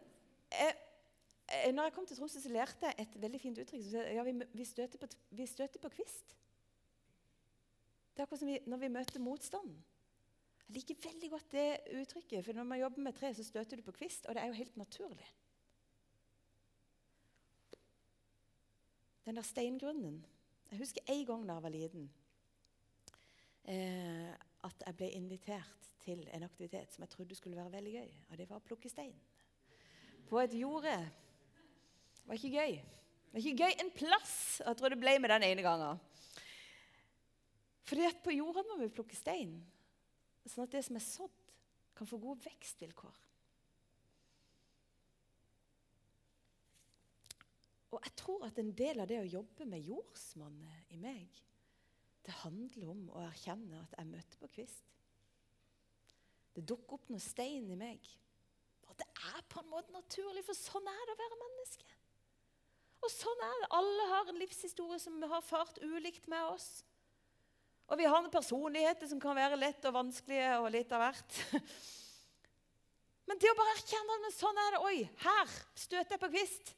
jeg, 0.53 0.75
eh, 1.49 1.71
når 1.73 1.89
jeg 1.89 1.95
kom 1.97 2.07
til 2.07 2.19
Tromsø, 2.19 2.43
så 2.43 2.53
lærte 2.53 2.91
jeg 2.91 3.07
et 3.07 3.17
veldig 3.23 3.41
fint 3.41 3.63
uttrykk. 3.63 3.87
Ja, 4.13 4.27
vi, 4.27 4.35
vi, 4.53 4.67
støter 4.69 5.01
på, 5.01 5.09
vi 5.39 5.47
støter 5.49 5.81
på 5.81 5.93
kvist. 5.95 6.37
Det 8.19 8.25
er 8.25 8.27
akkurat 8.27 8.41
som 8.41 8.71
når 8.73 8.79
vi 8.83 8.89
møter 8.91 9.23
motstand. 9.23 9.75
Jeg 10.67 10.75
liker 10.75 10.97
veldig 11.05 11.29
godt 11.31 11.53
det 11.53 11.67
uttrykket, 12.01 12.41
for 12.45 12.57
når 12.59 12.65
man 12.67 12.81
jobber 12.81 13.05
med 13.05 13.15
tre, 13.15 13.31
så 13.35 13.45
støter 13.47 13.79
du 13.79 13.85
på 13.87 13.95
kvist, 13.95 14.27
og 14.27 14.35
det 14.35 14.43
er 14.43 14.51
jo 14.51 14.57
helt 14.59 14.77
naturlig. 14.77 15.29
Den 19.25 19.39
der 19.39 19.47
steingrunnen 19.47 20.27
Jeg 20.71 20.79
husker 20.79 21.01
en 21.07 21.23
gang 21.27 21.47
da 21.47 21.55
jeg 21.55 21.63
var 21.63 21.75
liten, 21.77 22.11
eh, 23.65 24.35
at 24.65 24.83
jeg 24.87 24.97
ble 24.97 25.13
invitert 25.15 25.89
til 26.03 26.27
en 26.35 26.43
aktivitet 26.43 26.93
som 26.93 27.07
jeg 27.07 27.15
trodde 27.15 27.39
skulle 27.39 27.57
være 27.57 27.73
veldig 27.73 27.93
gøy. 27.93 28.13
Og 28.31 28.39
det 28.39 28.51
var 28.51 28.59
å 28.59 28.67
plukke 28.67 28.91
stein. 28.91 29.15
På 30.27 30.43
et 30.43 30.59
jorde. 30.59 30.99
Det 32.19 32.27
var 32.27 32.35
ikke 32.35 32.59
gøy. 32.59 32.77
Det 32.83 33.33
var 33.33 33.47
ikke 33.47 33.65
gøy 33.65 33.81
en 33.81 33.95
plass. 33.95 34.37
Jeg 34.67 34.77
tror 34.77 34.89
det 34.89 35.01
ble 35.07 35.19
med 35.23 35.37
den 35.37 35.53
ene 35.53 35.63
gangen. 35.63 36.08
At 37.89 38.21
på 38.25 38.35
jorda 38.35 38.65
må 38.69 38.77
vi 38.83 38.91
plukke 38.93 39.17
stein, 39.17 39.55
sånn 40.45 40.67
at 40.67 40.75
det 40.75 40.85
som 40.85 40.99
er 40.99 41.05
sådd, 41.05 41.35
kan 41.97 42.09
få 42.09 42.19
gode 42.21 42.45
vekstvilkår. 42.45 43.17
Og 47.89 48.05
jeg 48.05 48.15
tror 48.21 48.45
at 48.47 48.59
en 48.61 48.71
del 48.77 49.01
av 49.03 49.09
det 49.11 49.19
å 49.23 49.31
jobbe 49.39 49.67
med 49.69 49.87
jordsmonnet 49.89 50.93
i 50.95 50.99
meg, 51.01 51.41
det 52.27 52.37
handler 52.43 52.93
om 52.93 53.07
å 53.17 53.23
erkjenne 53.25 53.81
at 53.81 53.95
jeg 53.97 54.11
møter 54.11 54.41
på 54.43 54.51
kvist. 54.59 54.97
Det 56.53 56.67
dukker 56.69 56.99
opp 56.99 57.09
noe 57.13 57.23
stein 57.23 57.71
i 57.73 57.79
meg. 57.79 58.05
Og 58.89 58.97
det 59.01 59.07
er 59.33 59.41
på 59.49 59.63
en 59.63 59.71
måte 59.73 59.95
naturlig, 59.95 60.45
for 60.45 60.59
sånn 60.59 60.87
er 60.91 61.01
det 61.07 61.15
å 61.17 61.23
være 61.23 61.41
menneske. 61.41 61.89
Og 62.99 63.13
sånn 63.15 63.43
er 63.47 63.57
det. 63.63 63.71
Alle 63.79 64.07
har 64.11 64.29
en 64.29 64.41
livshistorie 64.43 65.01
som 65.01 65.17
har 65.23 65.45
fart 65.47 65.79
ulikt 65.81 66.27
med 66.29 66.53
oss. 66.53 66.83
Og 67.89 67.97
vi 67.97 68.09
har 68.09 68.21
noen 68.21 68.33
personligheter 68.33 69.09
som 69.09 69.21
kan 69.23 69.37
være 69.39 69.57
lett 69.57 69.87
og 69.89 69.97
vanskelige 69.97 70.59
og 70.61 70.69
litt 70.75 70.91
av 70.93 71.07
hvert. 71.07 71.39
Men 73.29 73.41
det 73.41 73.53
å 73.53 73.57
bare 73.57 73.77
erkjenne 73.77 74.19
at 74.19 74.37
sånn 74.37 74.61
er 74.61 74.75
det 74.75 74.83
Oi, 74.89 74.99
her 75.25 75.55
støter 75.77 76.17
jeg 76.17 76.23
på 76.23 76.31
kvist. 76.33 76.75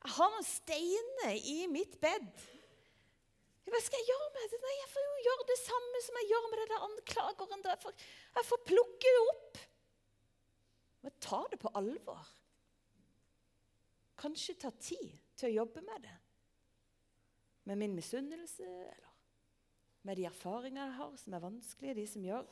Jeg 0.00 0.14
har 0.16 0.32
noen 0.32 0.46
steiner 0.48 1.36
i 1.52 1.58
mitt 1.68 1.98
bed. 2.00 2.30
Hva 3.70 3.80
skal 3.84 4.00
jeg 4.00 4.10
gjøre 4.10 4.30
med 4.34 4.52
det? 4.52 4.60
Nei, 4.64 4.76
Jeg 4.80 4.90
får 4.90 5.04
jo 5.06 5.24
gjøre 5.26 5.48
det 5.50 5.58
samme 5.60 6.00
som 6.06 6.16
jeg 6.18 6.30
gjør 6.32 6.46
med 6.48 6.60
det 6.60 6.68
der 6.72 6.86
anklageren. 6.86 7.66
Jeg 7.68 7.82
får, 7.84 8.06
jeg 8.38 8.48
får 8.48 8.62
plukke 8.70 9.12
det 9.16 9.22
opp. 9.26 9.60
Men 11.04 11.16
ta 11.22 11.42
det 11.52 11.60
på 11.60 11.72
alvor. 11.80 12.32
Kanskje 14.20 14.56
ta 14.60 14.72
tid 14.80 15.12
til 15.36 15.48
å 15.52 15.56
jobbe 15.60 15.84
med 15.84 16.08
det. 16.08 16.16
Med 17.68 17.80
min 17.80 17.94
misunnelse, 17.96 18.64
eller 18.64 19.09
med 20.06 20.16
de 20.16 20.26
erfaringene 20.28 20.86
jeg 20.86 20.96
har, 20.96 21.14
som 21.20 21.36
er 21.36 21.44
vanskelige, 21.44 21.98
de 22.00 22.06
som 22.08 22.24
gjør 22.24 22.50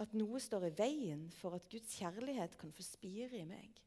at 0.00 0.14
noe 0.16 0.40
står 0.40 0.70
i 0.70 0.74
veien 0.76 1.24
for 1.36 1.54
at 1.56 1.66
Guds 1.70 1.96
kjærlighet 1.98 2.56
kan 2.60 2.72
få 2.72 2.84
spire 2.86 3.38
i 3.38 3.48
meg. 3.48 3.80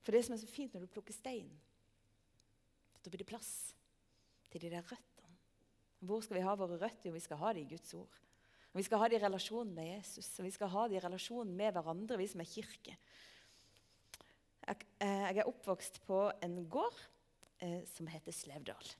For 0.00 0.16
det 0.16 0.24
som 0.26 0.34
er 0.34 0.42
så 0.42 0.48
fint 0.50 0.74
når 0.74 0.86
du 0.86 0.94
plukker 0.94 1.14
stein, 1.14 1.50
da 3.00 3.12
blir 3.12 3.22
det 3.22 3.30
plass 3.30 3.70
til 4.50 4.64
de 4.64 4.72
der 4.72 4.84
røttene. 4.84 5.36
Hvor 6.00 6.24
skal 6.24 6.38
vi 6.38 6.44
ha 6.44 6.56
våre 6.56 6.80
røtter? 6.80 7.08
Jo, 7.08 7.14
vi 7.14 7.22
skal 7.22 7.40
ha 7.40 7.52
det 7.54 7.62
i 7.64 7.70
Guds 7.70 7.94
ord. 7.94 8.18
Og 8.70 8.78
vi 8.78 8.86
skal 8.86 9.02
ha 9.02 9.08
det 9.10 9.18
i 9.18 9.22
relasjon 9.24 9.70
med 9.74 9.88
Jesus, 9.96 10.28
og 10.38 10.46
vi 10.46 10.52
skal 10.54 10.70
ha 10.72 10.86
det 10.88 10.98
i 10.98 11.02
relasjon 11.04 11.52
med 11.58 11.74
hverandre, 11.74 12.18
vi 12.20 12.28
som 12.30 12.42
er 12.42 12.48
kirke. 12.48 12.96
Jeg, 14.60 14.88
eh, 15.02 15.22
jeg 15.30 15.42
er 15.42 15.50
oppvokst 15.50 16.00
på 16.06 16.20
en 16.44 16.58
gård 16.70 16.98
eh, 17.64 17.82
som 17.90 18.10
heter 18.10 18.34
Slevdal. 18.34 18.92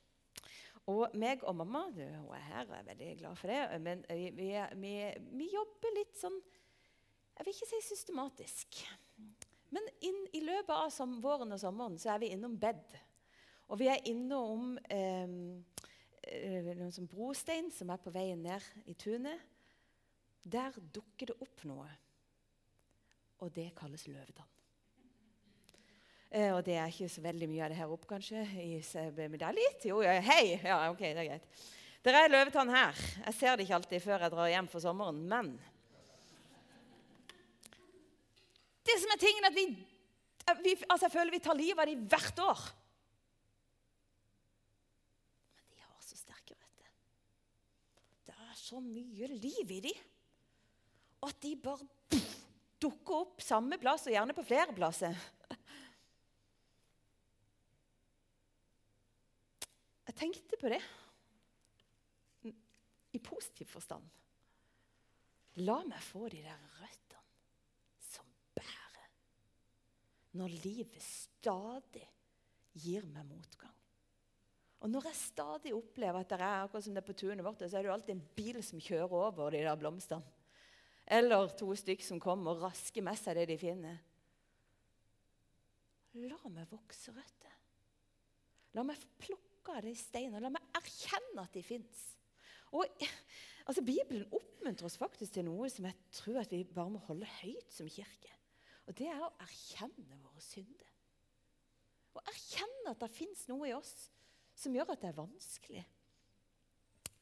Og 0.90 1.14
meg 1.18 1.44
og 1.46 1.54
mamma 1.60 1.84
du, 1.94 2.02
hun 2.02 2.32
er 2.34 2.46
her 2.48 2.64
og 2.64 2.74
er 2.78 2.88
veldig 2.88 3.10
glad 3.20 3.38
for 3.38 3.52
det, 3.52 3.60
men 3.84 4.02
vi, 4.08 4.30
vi, 4.34 4.48
vi, 4.80 4.94
vi 5.38 5.50
jobber 5.52 5.94
litt 5.98 6.16
sånn 6.18 6.38
Jeg 6.40 7.46
vil 7.46 7.54
ikke 7.54 7.70
si 7.70 7.80
systematisk. 7.86 8.80
Men 9.70 9.86
inn, 10.04 10.18
i 10.36 10.42
løpet 10.44 10.74
av 10.74 10.90
som, 10.92 11.14
våren 11.22 11.54
og 11.54 11.60
sommeren 11.62 11.96
så 12.00 12.14
er 12.14 12.24
vi 12.24 12.32
innom 12.34 12.58
bed. 12.60 12.98
Og 13.70 13.78
vi 13.80 13.86
er 13.88 14.02
innom 14.10 14.74
eh, 14.90 15.30
noen 16.74 16.92
sånn 16.92 17.08
brostein 17.10 17.70
som 17.72 17.92
er 17.94 18.02
på 18.02 18.12
veien 18.14 18.42
ned 18.42 18.66
i 18.90 18.96
tunet. 18.98 19.40
Der 20.42 20.74
dukker 20.92 21.30
det 21.30 21.38
opp 21.44 21.64
noe, 21.68 21.88
og 23.40 23.52
det 23.54 23.70
kalles 23.78 24.08
løvetann. 24.08 24.48
Eh, 26.30 26.52
og 26.54 26.62
det 26.62 26.76
er 26.78 26.86
ikke 26.92 27.10
så 27.10 27.22
veldig 27.24 27.48
mye 27.50 27.64
av 27.66 27.72
det 27.72 27.78
her 27.80 27.90
oppe, 27.90 28.06
kanskje. 28.06 28.44
I, 28.62 28.78
men 29.16 29.34
det 29.34 29.46
er 29.48 29.56
litt. 29.56 29.86
Jo, 29.88 29.98
ja, 30.06 30.14
hei! 30.22 30.60
Ja, 30.62 30.84
ok, 30.92 31.02
det 31.02 31.24
er 31.24 31.28
greit. 31.32 31.62
Det 32.00 32.12
er 32.14 32.30
løvetann 32.30 32.70
her. 32.70 33.00
Jeg 33.26 33.36
ser 33.36 33.56
det 33.58 33.66
ikke 33.66 33.80
alltid 33.80 34.04
før 34.04 34.22
jeg 34.24 34.32
drar 34.32 34.52
hjem 34.52 34.68
for 34.70 34.84
sommeren, 34.84 35.18
men 35.28 35.52
Det 38.86 38.96
som 38.98 39.12
er 39.12 39.20
tingen, 39.20 39.44
at 39.44 39.54
vi, 39.54 39.64
vi 40.64 40.72
altså 40.88 41.06
Jeg 41.06 41.12
føler 41.12 41.34
vi 41.34 41.42
tar 41.44 41.58
livet 41.58 41.82
av 41.82 41.90
dem 41.90 42.06
hvert 42.10 42.40
år. 42.42 42.62
Men 45.58 45.66
de 45.68 45.82
har 45.82 46.06
så 46.06 46.16
sterke 46.18 46.56
røtter. 46.56 46.94
Det 48.30 48.38
er 48.38 48.56
så 48.58 48.80
mye 48.82 49.28
liv 49.34 49.74
i 49.76 49.82
dem. 49.90 50.00
Og 51.20 51.28
at 51.28 51.42
de 51.44 51.52
bare 51.60 52.22
dukker 52.80 53.18
opp 53.26 53.44
samme 53.44 53.76
plass, 53.82 54.08
og 54.08 54.14
gjerne 54.16 54.34
på 54.34 54.46
flere 54.46 54.72
plasser. 54.74 55.18
Tenkte 60.20 60.58
på 60.60 60.70
det 60.72 60.80
i 63.10 63.18
positiv 63.18 63.66
forstand. 63.72 64.04
La 65.66 65.80
meg 65.88 66.02
få 66.04 66.28
de 66.30 66.42
der 66.44 66.60
røttene 66.78 68.06
som 68.06 68.28
bærer 68.54 69.08
når 70.38 70.56
livet 70.62 71.02
stadig 71.02 72.06
gir 72.78 73.06
meg 73.10 73.26
motgang. 73.26 73.74
Og 74.80 74.88
når 74.88 75.10
jeg 75.10 75.18
stadig 75.18 75.72
opplever 75.76 76.22
at 76.22 76.30
det 76.30 76.38
er 76.40 76.62
akkurat 76.62 76.86
som 76.86 76.94
det 76.94 77.02
er 77.02 77.08
på 77.10 77.18
tunet 77.18 77.44
vårt, 77.44 77.64
så 77.66 77.76
er 77.76 77.82
det 77.82 77.90
jo 77.90 77.96
alltid 77.96 78.14
en 78.14 78.28
bil 78.38 78.60
som 78.64 78.80
kjører 78.80 79.16
over 79.26 79.52
de 79.52 79.64
der 79.66 79.80
blomstene. 79.80 80.38
Eller 81.10 81.50
to 81.58 81.74
stykker 81.74 82.06
som 82.06 82.22
kommer 82.22 82.54
og 82.54 82.68
rasker 82.68 83.02
med 83.04 83.18
seg 83.18 83.36
det 83.36 83.48
de 83.50 83.58
finner. 83.58 83.98
La 86.22 86.38
meg 86.54 86.70
vokse 86.70 87.12
røtter. 87.12 87.56
La 88.78 88.84
meg 88.86 88.98
få 88.98 89.10
plukke 89.26 89.49
noe 89.70 89.78
av 89.78 89.86
det 89.86 89.94
i 89.94 90.00
stein. 90.00 90.34
Og 90.34 90.42
la 90.42 90.50
meg 90.52 90.78
erkjenne 90.78 91.44
at 91.44 91.54
de 91.54 91.62
fins. 91.64 92.02
Altså, 92.70 93.82
Bibelen 93.86 94.26
oppmuntrer 94.34 94.88
oss 94.88 94.98
faktisk 94.98 95.36
til 95.36 95.46
noe 95.46 95.70
som 95.70 95.86
jeg 95.86 95.98
tror 96.14 96.42
at 96.42 96.52
vi 96.52 96.64
bare 96.66 96.92
må 96.92 97.02
holde 97.06 97.28
høyt 97.40 97.74
som 97.74 97.88
kirke. 97.90 98.34
Og 98.90 98.96
det 98.98 99.06
er 99.10 99.22
å 99.22 99.30
erkjenne 99.44 100.18
våre 100.24 100.42
synder. 100.42 100.88
Å 102.18 102.22
erkjenne 102.26 102.90
at 102.90 103.02
det 103.02 103.12
fins 103.14 103.46
noe 103.50 103.68
i 103.70 103.74
oss 103.76 103.94
som 104.58 104.74
gjør 104.74 104.92
at 104.92 105.02
det 105.02 105.12
er 105.12 105.18
vanskelig. 105.18 105.84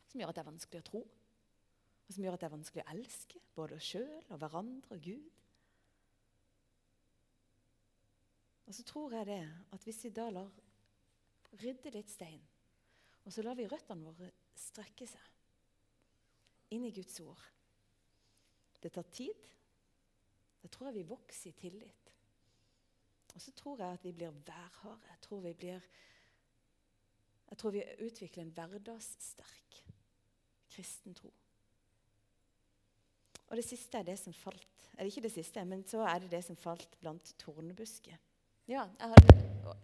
Som 0.08 0.22
gjør 0.22 0.32
at 0.32 0.38
det 0.38 0.42
er 0.42 0.48
vanskelig 0.48 0.80
å 0.80 0.88
tro. 0.88 1.02
Og 2.08 2.14
som 2.14 2.24
gjør 2.24 2.38
at 2.38 2.40
det 2.40 2.48
er 2.48 2.54
vanskelig 2.54 2.84
å 2.86 2.94
elske 2.94 3.42
både 3.56 3.76
oss 3.76 3.90
sjøl 3.92 4.14
og 4.30 4.40
hverandre 4.40 4.96
og 4.96 5.04
Gud. 5.04 5.34
Og 8.68 8.76
så 8.76 8.84
tror 8.84 9.12
jeg 9.16 9.28
det 9.28 9.42
at 9.72 9.84
hvis 9.84 10.00
vi 10.04 10.12
da 10.16 10.26
lar 10.32 10.48
rydde 11.62 11.92
litt 11.94 12.10
stein. 12.12 12.42
Og 13.24 13.32
så 13.32 13.44
lar 13.44 13.56
vi 13.58 13.68
røttene 13.68 14.08
våre 14.08 14.30
strekke 14.56 15.06
seg 15.08 16.74
inn 16.74 16.84
i 16.84 16.92
Guds 16.92 17.20
ord. 17.24 17.40
Det 18.78 18.92
tar 18.94 19.08
tid. 19.12 19.48
Da 20.62 20.68
tror 20.70 20.90
jeg 20.90 21.00
vi 21.00 21.08
vokser 21.08 21.50
i 21.50 21.58
tillit. 21.58 22.12
Og 23.34 23.42
så 23.42 23.52
tror 23.54 23.78
jeg 23.78 23.94
at 23.94 24.04
vi 24.04 24.12
blir 24.12 24.34
værharde. 24.46 25.06
Jeg 25.12 25.20
tror 25.22 25.42
vi 25.44 25.54
blir 25.54 25.90
jeg 27.48 27.58
tror 27.58 27.72
vi 27.72 27.84
utvikler 28.04 28.42
en 28.44 28.52
hverdagssterk 28.52 29.78
kristen 30.68 31.14
tro. 31.16 31.30
Og 33.48 33.56
det 33.56 33.64
siste 33.64 33.98
er 33.98 34.04
det 34.04 34.18
som 34.20 34.34
falt. 34.36 34.90
Eller 34.98 35.08
ikke 35.08 35.24
det 35.24 35.32
siste, 35.32 35.64
men 35.64 35.84
så 35.88 36.02
er 36.04 36.18
det 36.20 36.32
det 36.34 36.42
som 36.44 36.58
falt 36.60 36.98
blant 37.00 37.32
tornebusker. 37.40 38.18
Ja, 38.68 38.84
jeg 38.98 39.14
hadde... 39.14 39.76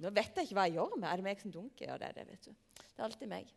Nå 0.00 0.10
vet 0.14 0.38
jeg 0.38 0.48
ikke 0.48 0.56
hva 0.56 0.68
jeg 0.68 0.78
gjør 0.78 0.94
med. 0.96 1.08
Er 1.10 1.20
det 1.20 1.26
meg 1.26 1.42
som 1.42 1.52
dunker? 1.52 1.90
Ja, 1.90 1.98
det 2.00 2.08
er 2.08 2.16
det, 2.20 2.28
vet 2.30 2.48
du. 2.48 2.54
Det 2.80 3.00
er 3.00 3.06
alltid 3.08 3.30
meg. 3.30 3.52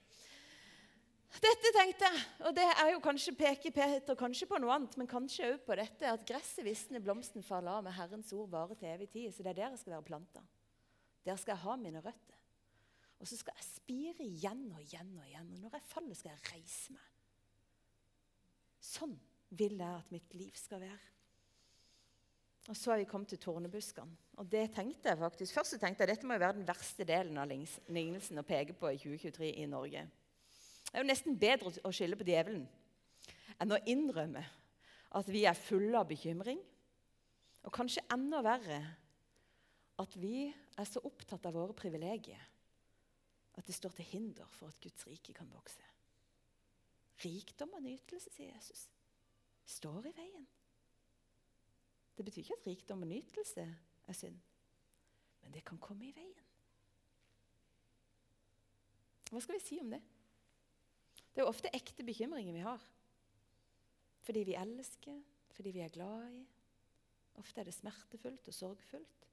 Dette 1.44 1.72
tenkte 1.76 2.08
jeg, 2.08 2.20
og 2.48 2.54
det 2.56 2.66
er 2.70 2.90
jo 2.94 3.02
kanskje 3.04 3.34
peker 3.36 3.74
Peter 3.76 4.16
kanskje 4.16 4.48
på 4.48 4.60
noe 4.62 4.72
annet, 4.72 4.94
men 5.00 5.10
kanskje 5.10 5.50
òg 5.50 5.66
på 5.68 5.76
dette 5.76 6.08
at 6.08 6.24
gresset 6.28 6.64
visner, 6.64 7.04
blomsten 7.04 7.44
faller 7.44 7.76
av, 7.76 7.84
med 7.84 7.96
Herrens 7.98 8.32
ord 8.38 8.48
varer 8.54 8.80
til 8.80 8.92
evig 8.94 9.10
tid. 9.12 9.34
Så 9.36 9.44
det 9.44 9.52
er 9.52 9.60
der 9.60 9.74
jeg 9.74 9.82
skal 9.82 9.98
være 9.98 10.08
planta. 10.08 10.44
Der 11.28 11.40
skal 11.42 11.58
jeg 11.58 11.64
ha 11.66 11.76
mine 11.82 12.04
røtter. 12.06 12.40
Og 13.20 13.28
så 13.28 13.40
skal 13.40 13.58
jeg 13.58 13.68
spire 13.68 14.28
igjen 14.28 14.64
og 14.70 14.80
igjen 14.84 15.12
og 15.18 15.28
igjen. 15.28 15.52
Og 15.56 15.66
når 15.66 15.76
jeg 15.76 15.88
faller, 15.90 16.20
skal 16.20 16.36
jeg 16.36 16.54
reise 16.54 16.96
meg. 16.96 17.12
Sånn 18.86 19.16
vil 19.56 19.80
jeg 19.82 19.92
at 19.92 20.12
mitt 20.14 20.36
liv 20.38 20.56
skal 20.60 20.84
være. 20.84 21.15
Og 22.66 22.78
så 22.78 22.94
er 22.94 23.04
vi 23.04 23.08
kommet 23.10 23.30
til 23.30 23.42
tornebuskene. 23.42 24.16
Og 24.42 24.48
det 24.52 24.72
tenkte 24.74 25.12
jeg 25.12 25.20
faktisk. 25.20 25.54
Først 25.54 25.78
tenkte 25.80 26.04
jeg 26.04 26.16
dette 26.16 26.28
må 26.28 26.36
jo 26.36 26.42
være 26.44 26.58
den 26.58 26.68
verste 26.68 27.06
delen 27.08 27.38
av 27.38 27.50
lignelsen 27.50 28.42
å 28.42 28.46
peke 28.48 28.74
på 28.78 28.90
i 28.90 28.98
2023 28.98 29.52
i 29.62 29.68
Norge. 29.70 30.02
Det 30.86 30.98
er 30.98 31.04
jo 31.04 31.10
nesten 31.10 31.38
bedre 31.38 31.74
å 31.86 31.94
skylde 31.94 32.18
på 32.20 32.28
djevelen 32.28 32.66
enn 33.62 33.72
å 33.72 33.82
innrømme 33.88 34.42
at 35.16 35.30
vi 35.32 35.46
er 35.48 35.58
fulle 35.58 36.00
av 36.00 36.10
bekymring. 36.10 36.60
Og 37.66 37.74
kanskje 37.74 38.04
enda 38.14 38.42
verre 38.46 38.82
at 40.02 40.18
vi 40.20 40.50
er 40.50 40.90
så 40.90 41.02
opptatt 41.08 41.46
av 41.48 41.56
våre 41.56 41.76
privilegier 41.78 42.42
at 43.56 43.68
det 43.68 43.76
står 43.76 43.94
til 43.96 44.10
hinder 44.10 44.50
for 44.52 44.68
at 44.68 44.80
Guds 44.84 45.06
rike 45.08 45.34
kan 45.36 45.48
vokse. 45.54 45.84
Rikdom 47.24 47.78
og 47.78 47.86
nytelse, 47.86 48.32
sier 48.34 48.52
Jesus, 48.52 48.90
står 49.78 50.10
i 50.10 50.16
veien. 50.18 50.48
Det 52.16 52.26
betyr 52.26 52.44
ikke 52.44 52.58
at 52.60 52.68
rikdom 52.68 53.04
og 53.04 53.12
nytelse 53.12 53.66
er 54.08 54.18
synd. 54.18 54.38
Men 55.44 55.54
det 55.54 55.66
kan 55.68 55.80
komme 55.82 56.08
i 56.08 56.14
veien. 56.16 56.44
Hva 59.32 59.42
skal 59.42 59.58
vi 59.58 59.64
si 59.66 59.80
om 59.82 59.92
det? 59.92 60.02
Det 61.34 61.42
er 61.42 61.44
jo 61.44 61.52
ofte 61.52 61.72
ekte 61.76 62.06
bekymringer 62.08 62.56
vi 62.56 62.64
har. 62.64 62.84
Fordi 64.26 64.46
vi 64.48 64.56
elsker, 64.58 65.18
fordi 65.52 65.74
vi 65.76 65.84
er 65.84 65.94
glad 65.94 66.30
i. 66.32 66.46
Ofte 67.42 67.62
er 67.62 67.68
det 67.68 67.76
smertefullt 67.76 68.48
og 68.48 68.56
sorgfullt. 68.56 69.28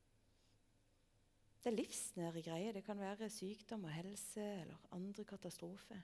Det 1.63 1.71
er 1.71 1.77
livsnære 1.77 2.43
greier. 2.43 2.75
Det 2.75 2.83
kan 2.85 2.99
være 2.99 3.31
sykdom 3.31 3.85
og 3.87 3.95
helse 3.95 4.43
eller 4.43 4.89
andre 4.93 5.25
katastrofer. 5.25 6.01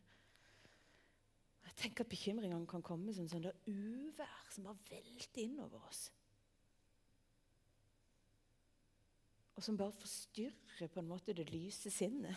Jeg 1.64 1.74
tenker 1.76 2.04
at 2.04 2.10
Bekymringene 2.10 2.66
kan 2.70 2.82
komme 2.82 3.12
som 3.14 3.26
sånn 3.30 3.50
uvær 3.66 4.46
som 4.54 4.68
bare 4.68 4.78
velter 4.88 5.42
innover 5.42 5.82
oss. 5.90 6.08
Og 9.58 9.64
som 9.64 9.76
bare 9.76 9.92
forstyrrer 9.92 10.86
på 10.92 11.02
en 11.02 11.08
måte 11.10 11.34
det 11.34 11.48
lyse 11.50 11.90
sinnet. 11.90 12.36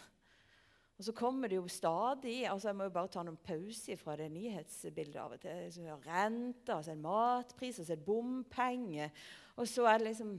Og 0.97 1.05
så 1.05 1.13
kommer 1.17 1.49
det 1.49 1.55
jo 1.55 1.67
stadig 1.67 2.47
altså 2.49 2.67
Jeg 2.67 2.75
må 2.77 2.83
jo 2.83 2.93
bare 2.93 3.09
ta 3.13 3.23
noen 3.25 3.37
pause 3.37 3.95
fra 3.97 4.15
det 4.17 4.31
nyhetsbildet 4.33 5.19
av 5.21 5.35
og 5.35 5.41
til. 5.41 5.67
Så 5.73 5.85
er 5.85 6.03
renter, 6.05 6.75
og 6.75 6.83
så 6.85 6.91
er 6.91 6.97
det 6.97 7.05
matpris, 7.05 7.79
og 7.79 7.85
så 7.85 7.93
er 7.93 8.01
det 8.01 8.05
bompenger. 8.05 9.13
Og 9.55 9.69
så 9.69 9.85
er 9.85 9.97
det 9.97 10.07
liksom 10.07 10.35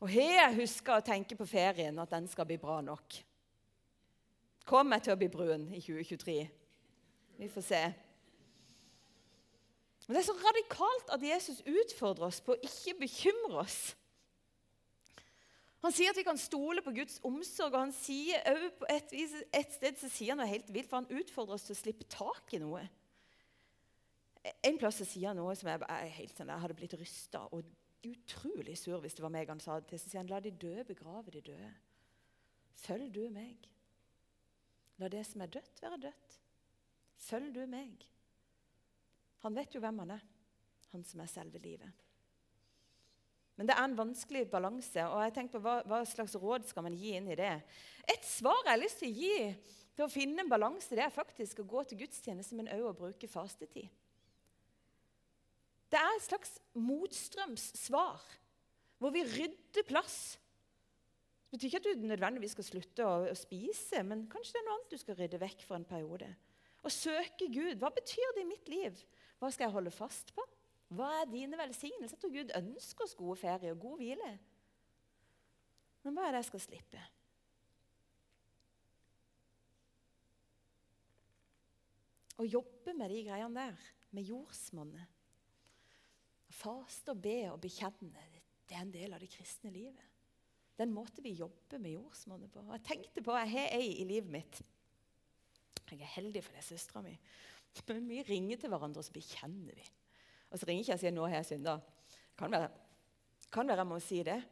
Og 0.00 0.12
jeg 0.12 0.56
huska 0.60 0.98
å 0.98 1.04
tenke 1.04 1.36
på 1.36 1.48
ferien, 1.48 1.98
at 1.98 2.12
den 2.12 2.28
skal 2.28 2.44
bli 2.44 2.58
bra 2.60 2.82
nok? 2.84 3.16
Kommer 4.68 4.96
jeg 4.96 5.06
til 5.06 5.14
å 5.14 5.20
bli 5.20 5.28
brun 5.32 5.68
i 5.72 5.80
2023? 5.80 6.40
Vi 7.38 7.48
får 7.48 7.64
se. 7.64 7.84
Men 10.06 10.16
det 10.16 10.20
er 10.20 10.28
så 10.28 10.36
radikalt 10.40 11.14
at 11.16 11.24
Jesus 11.24 11.62
utfordrer 11.64 12.28
oss 12.28 12.42
på 12.44 12.52
å 12.52 12.60
ikke 12.60 12.98
bekymre 13.00 13.62
oss. 13.64 13.94
Han 15.84 15.94
sier 15.94 16.10
at 16.10 16.18
vi 16.18 16.24
kan 16.26 16.38
stole 16.40 16.82
på 16.82 16.94
Guds 16.96 17.18
omsorg, 17.26 17.74
og 17.74 17.82
han 17.84 17.94
sier 17.94 18.42
også 18.50 18.70
på 18.80 18.88
et, 18.90 19.12
et 19.60 19.74
sted 19.76 19.98
så 20.00 20.10
sier 20.10 20.32
han 20.32 20.40
noe 20.40 20.50
helt 20.50 20.70
vilt, 20.72 20.88
for 20.90 21.02
han 21.02 21.20
utfordrer 21.20 21.58
oss 21.58 21.66
til 21.68 21.76
å 21.76 21.80
slippe 21.80 22.08
tak 22.10 22.54
i 22.56 22.62
noe. 22.62 22.82
En 24.66 24.78
plass 24.80 25.00
så 25.02 25.06
sier 25.08 25.30
han 25.30 25.38
noe 25.38 25.54
som 25.58 25.70
jeg, 25.70 25.82
jeg, 25.82 26.14
helt 26.20 26.38
sånn, 26.38 26.52
jeg 26.54 26.64
hadde 26.64 26.78
blitt 26.78 26.96
rysta 26.98 27.44
og 27.50 27.66
utrolig 28.06 28.76
sur 28.78 29.00
hvis 29.02 29.16
det 29.18 29.24
var 29.24 29.32
meg 29.34 29.50
han 29.50 29.62
sa 29.62 29.78
det 29.80 29.90
til. 29.90 30.00
Så 30.00 30.10
sier 30.10 30.22
han, 30.22 30.30
la 30.30 30.40
de 30.42 30.54
døde 30.54 30.86
begrave 30.88 31.34
de 31.34 31.42
døde. 31.50 31.70
Følg 32.86 33.10
du 33.14 33.24
meg. 33.34 33.68
La 35.02 35.10
det 35.12 35.24
som 35.28 35.42
er 35.44 35.52
dødt, 35.52 35.82
være 35.82 36.00
dødt. 36.06 36.38
Følg 37.26 37.52
du 37.56 37.62
meg. 37.68 38.06
Han 39.44 39.56
vet 39.56 39.74
jo 39.74 39.82
hvem 39.82 40.00
han 40.04 40.16
er, 40.16 40.26
han 40.92 41.04
som 41.06 41.20
er 41.22 41.30
selve 41.30 41.60
livet. 41.62 42.05
Men 43.56 43.68
det 43.68 43.76
er 43.76 43.86
en 43.88 43.96
vanskelig 43.96 44.44
balanse. 44.52 45.04
og 45.08 45.22
jeg 45.24 45.34
tenker 45.34 45.56
på 45.56 45.64
hva, 45.64 45.80
hva, 45.88 46.02
slags 46.04 46.36
råd 46.36 46.66
skal 46.68 46.84
man 46.84 46.96
gi 46.96 47.14
inn 47.16 47.30
i 47.32 47.38
det? 47.38 47.54
Et 48.04 48.24
svar 48.28 48.58
jeg 48.64 48.72
har 48.74 48.82
lyst 48.82 49.00
til 49.00 49.08
å 49.08 49.16
gi 49.16 49.36
til 49.96 50.04
å 50.04 50.12
finne 50.12 50.44
en 50.44 50.50
balanse, 50.50 50.92
det 50.92 51.06
er 51.06 51.14
faktisk 51.14 51.62
å 51.62 51.68
gå 51.68 51.82
til 51.88 52.02
gudstjeneste, 52.02 52.56
men 52.58 52.68
også 52.68 52.90
å 52.90 52.96
bruke 52.98 53.30
fastetid. 53.32 53.88
Det 55.88 56.00
er 56.00 56.16
et 56.16 56.26
slags 56.26 56.58
motstrømssvar, 56.76 58.26
hvor 59.00 59.14
vi 59.14 59.22
rydder 59.24 59.86
plass. 59.88 60.36
Det 61.46 61.56
betyr 61.56 61.70
ikke 61.70 61.80
at 61.80 61.88
du 62.02 62.08
nødvendigvis 62.10 62.56
skal 62.56 62.66
slutte 62.66 63.06
å, 63.06 63.14
å 63.30 63.36
spise, 63.38 64.02
men 64.04 64.26
kanskje 64.28 64.56
det 64.56 64.60
er 64.60 64.66
noe 64.66 64.76
annet 64.76 64.92
du 64.92 65.00
skal 65.00 65.16
rydde 65.16 65.40
vekk 65.40 65.64
for 65.64 65.78
en 65.78 65.88
periode. 65.88 66.28
Å 66.84 66.92
søke 66.92 67.48
Gud. 67.48 67.78
Hva 67.80 67.88
betyr 67.94 68.34
det 68.36 68.44
i 68.44 68.50
mitt 68.50 68.68
liv? 68.68 68.98
Hva 69.40 69.48
skal 69.54 69.68
jeg 69.68 69.76
holde 69.78 69.94
fast 69.94 70.34
på? 70.36 70.44
Hva 70.94 71.08
er 71.20 71.30
dine 71.30 71.58
velsignelser? 71.58 72.18
At 72.18 72.34
Gud 72.36 72.52
ønsker 72.60 73.06
oss 73.06 73.16
gode 73.18 73.36
ferie 73.40 73.72
og 73.74 73.82
god 73.82 73.98
hvile. 74.00 74.32
Men 76.04 76.14
hva 76.14 76.28
er 76.28 76.36
det 76.36 76.44
jeg 76.44 76.50
skal 76.52 76.62
slippe? 76.62 77.04
Å 82.36 82.44
jobbe 82.44 82.92
med 82.94 83.10
de 83.10 83.22
greiene 83.26 83.56
der, 83.56 83.86
med 84.14 84.28
jordsmonnet. 84.28 85.14
Faste 86.56 87.12
og 87.12 87.22
be 87.24 87.38
og 87.50 87.58
bekjenne, 87.64 88.26
det 88.66 88.76
er 88.76 88.84
en 88.84 88.92
del 88.92 89.16
av 89.16 89.22
det 89.22 89.30
kristne 89.32 89.72
livet. 89.72 90.12
Den 90.76 90.92
måten 90.92 91.24
vi 91.24 91.32
jobber 91.38 91.80
med 91.80 91.96
jordsmonnet 91.96 92.52
på. 92.52 92.64
Jeg 92.74 92.84
tenkte 92.84 93.22
på, 93.24 93.32
Jeg 93.32 93.52
har 93.54 93.76
ei 93.78 93.94
i 94.02 94.04
livet 94.04 94.30
mitt. 94.30 94.62
Jeg 95.86 96.02
er 96.02 96.16
heldig 96.18 96.42
for 96.44 96.52
det 96.52 96.60
er 96.60 96.66
søstera 96.66 97.02
mi. 97.04 97.14
Men 97.88 98.08
vi 98.12 98.22
ringer 98.26 98.60
til 98.60 98.72
hverandre, 98.72 99.00
og 99.00 99.06
så 99.06 99.14
bekjenner 99.14 99.78
vi. 99.78 99.86
Og 100.50 100.58
så 100.58 100.66
ringer 100.66 100.80
ikke 100.80 100.92
jeg 100.92 100.98
og 100.98 101.00
sier 101.00 101.14
'nå 101.14 101.26
har 101.26 101.36
jeg 101.36 101.46
synda'. 101.50 101.80
Kan 102.38 102.50
være, 102.52 102.70
kan 103.52 103.68
være 103.68 103.78
jeg 103.78 103.86
må 103.86 104.00
si 104.00 104.22
det. 104.22 104.42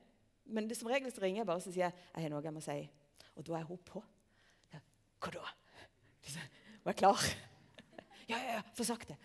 Men 0.44 0.68
det, 0.68 0.76
som 0.76 0.88
regel 0.88 1.12
så 1.12 1.22
ringer 1.22 1.40
jeg 1.40 1.46
bare 1.46 1.57
og 1.57 1.62
sier 1.62 1.85
jeg 1.85 1.92
'jeg 1.92 2.22
har 2.22 2.30
noe 2.30 2.42
jeg 2.42 2.52
må 2.52 2.61
si'. 2.61 2.88
Og 3.37 3.46
da 3.46 3.52
er 3.54 3.64
hun 3.64 3.78
på. 3.78 4.04
Ja, 4.72 4.78
'Hva 5.20 5.30
da?' 5.30 5.54
Var 6.85 6.92
jeg 6.92 6.96
klar? 6.96 7.20
ja, 8.30 8.38
ja, 8.38 8.52
ja, 8.54 8.62
få 8.76 8.85
sagt 8.85 9.09
det. 9.09 9.16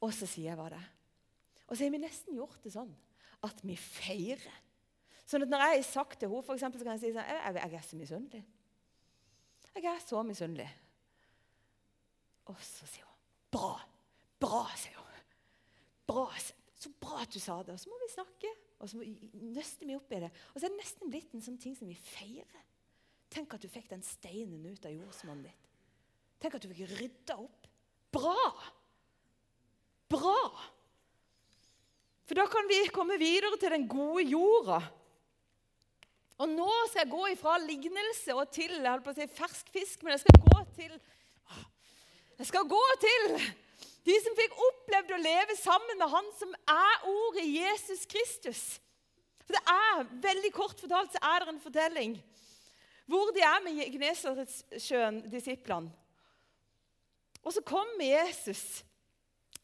Og 0.00 0.12
så 0.14 0.26
sier 0.26 0.50
jeg 0.50 0.58
hva 0.58 0.68
det 0.70 0.78
er. 0.78 0.90
Og 1.66 1.76
så 1.76 1.84
har 1.84 1.90
vi 1.90 1.98
nesten 2.02 2.38
gjort 2.38 2.62
det 2.62 2.72
sånn 2.72 2.92
at 3.46 3.62
vi 3.66 3.76
feirer. 3.76 4.54
Sånn 5.26 5.42
at 5.46 5.52
når 5.52 5.64
jeg 5.64 5.76
har 5.76 5.82
sagt 5.86 6.18
til 6.20 6.30
henne, 6.30 6.42
for 6.46 6.54
eksempel, 6.54 6.80
så 6.80 6.86
kan 6.86 6.96
jeg 6.96 7.02
si 7.04 7.12
sånn 7.14 7.26
jeg, 7.26 7.42
jeg, 7.42 7.58
jeg 7.62 7.78
er 7.78 7.86
så 7.86 7.98
misunnelig. 7.98 8.40
Jeg 9.74 9.84
er 9.86 10.00
så 10.02 10.22
misunnelig. 10.26 10.68
Og 12.50 12.58
så 12.66 12.88
sier 12.90 13.06
hun 13.06 13.18
'Bra! 13.50 13.74
Bra', 14.40 14.66
sier 14.78 14.96
hun. 14.98 15.09
Bra, 16.10 16.26
så 16.80 16.90
bra 16.98 17.20
at 17.22 17.30
du 17.30 17.38
sa 17.38 17.60
det. 17.62 17.76
Og 17.76 17.82
så 17.82 17.92
må 17.92 18.00
vi 18.02 18.10
snakke, 18.10 18.50
og 18.80 18.90
så 18.90 18.98
nøster 19.54 19.86
vi 19.86 19.96
opp 19.98 20.10
i 20.16 20.22
det. 20.24 20.32
Og 20.50 20.58
så 20.58 20.66
er 20.66 20.72
det 20.72 20.80
nesten 20.80 21.12
blitt 21.12 21.36
en 21.36 21.44
sånn 21.44 21.60
ting 21.62 21.76
som 21.78 21.90
vi 21.90 21.98
feirer. 21.98 22.66
Tenk 23.30 23.54
at 23.54 23.62
du 23.62 23.70
fikk 23.70 23.86
den 23.92 24.02
steinen 24.02 24.66
ut 24.66 24.86
av 24.88 24.94
jordsmonnet 24.94 25.46
ditt. 25.46 25.66
Tenk 26.42 26.56
at 26.56 26.64
du 26.64 26.70
fikk 26.72 26.96
rydda 26.98 27.36
opp. 27.38 27.68
Bra! 28.10 28.50
Bra! 30.10 30.38
For 32.26 32.38
da 32.38 32.46
kan 32.50 32.66
vi 32.70 32.80
komme 32.94 33.18
videre 33.20 33.58
til 33.58 33.74
den 33.74 33.86
gode 33.90 34.24
jorda. 34.26 34.80
Og 36.40 36.48
nå 36.48 36.68
skal 36.88 37.04
jeg 37.04 37.12
gå 37.12 37.24
ifra 37.34 37.56
lignelse 37.60 38.34
og 38.34 38.50
til 38.54 38.72
jeg 38.78 38.86
holdt 38.86 39.04
på 39.04 39.12
å 39.12 39.18
si 39.18 39.26
fersk 39.36 39.72
fisk, 39.74 40.02
men 40.02 40.14
jeg 40.16 40.24
skal 40.24 40.38
gå 40.46 40.60
til 40.78 40.94
Jeg 42.40 42.48
skal 42.48 42.70
gå 42.70 42.84
til 43.02 43.34
de 44.06 44.16
som 44.24 44.36
fikk 44.38 44.56
opplevd 44.66 45.14
å 45.14 45.22
leve 45.22 45.56
sammen 45.60 45.98
med 46.00 46.12
han 46.12 46.28
som 46.38 46.52
er 46.72 47.08
ordet 47.10 47.46
Jesus 47.46 48.06
Kristus. 48.08 48.62
For 49.44 49.56
det 49.56 49.62
er, 49.74 50.04
Veldig 50.24 50.52
kort 50.56 50.80
fortalt 50.80 51.12
så 51.14 51.22
er 51.32 51.42
det 51.44 51.54
en 51.54 51.64
fortelling 51.64 52.18
hvor 53.10 53.32
de 53.34 53.42
er 53.42 53.58
med 53.64 53.80
Gnesaretsjøen, 53.90 55.16
disiplene. 55.32 55.90
Og 57.42 57.50
så 57.56 57.62
kommer 57.66 58.04
Jesus. 58.04 58.84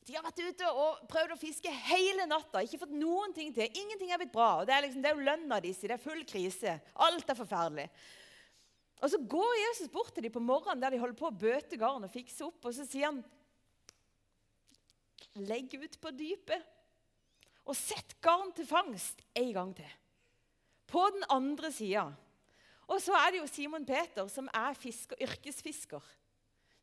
De 0.06 0.16
har 0.16 0.24
vært 0.24 0.40
ute 0.42 0.68
og 0.70 1.04
prøvd 1.10 1.34
å 1.34 1.38
fiske 1.38 1.70
hele 1.88 2.26
natta. 2.26 2.64
Ikke 2.64 2.80
fått 2.82 2.94
noen 2.94 3.34
ting 3.36 3.52
til. 3.54 3.70
Ingenting 3.70 4.10
er 4.10 4.18
blitt 4.18 4.34
bra. 4.34 4.64
Det 4.66 4.74
er, 4.74 4.84
liksom, 4.86 5.02
det 5.04 5.10
er 5.10 5.18
jo 5.18 5.26
lønna 5.28 5.60
deres. 5.62 5.78
Det 5.82 5.94
er 5.94 6.02
full 6.02 6.22
krise. 6.26 6.76
Alt 7.06 7.30
er 7.30 7.38
forferdelig. 7.38 7.86
Og 9.02 9.12
Så 9.12 9.20
går 9.34 9.54
Jesus 9.60 9.92
bort 9.92 10.14
til 10.14 10.26
dem 10.26 10.34
på 10.34 10.42
morgenen 10.42 10.82
der 10.82 10.94
de 10.94 11.00
holder 11.02 11.18
på 11.18 11.28
å 11.28 11.38
bøte 11.46 11.78
garn 11.78 12.06
og 12.06 12.12
fikse 12.12 12.46
opp. 12.46 12.58
og 12.64 12.74
Så 12.74 12.86
sier 12.88 13.10
han 13.10 13.22
Legg 15.36 15.74
ut 15.76 15.98
på 16.00 16.12
dypet 16.16 16.72
og 17.66 17.74
sett 17.76 18.14
garn 18.22 18.52
til 18.54 18.66
fangst 18.68 19.22
en 19.36 19.52
gang 19.52 19.72
til. 19.76 19.94
På 20.86 21.02
den 21.12 21.24
andre 21.32 21.72
sida. 21.74 22.06
Og 22.86 23.00
så 23.02 23.16
er 23.18 23.32
det 23.32 23.40
jo 23.40 23.48
Simon 23.50 23.86
Peter, 23.86 24.28
som 24.30 24.46
er 24.54 24.76
fisker, 24.78 25.18
yrkesfisker, 25.26 26.02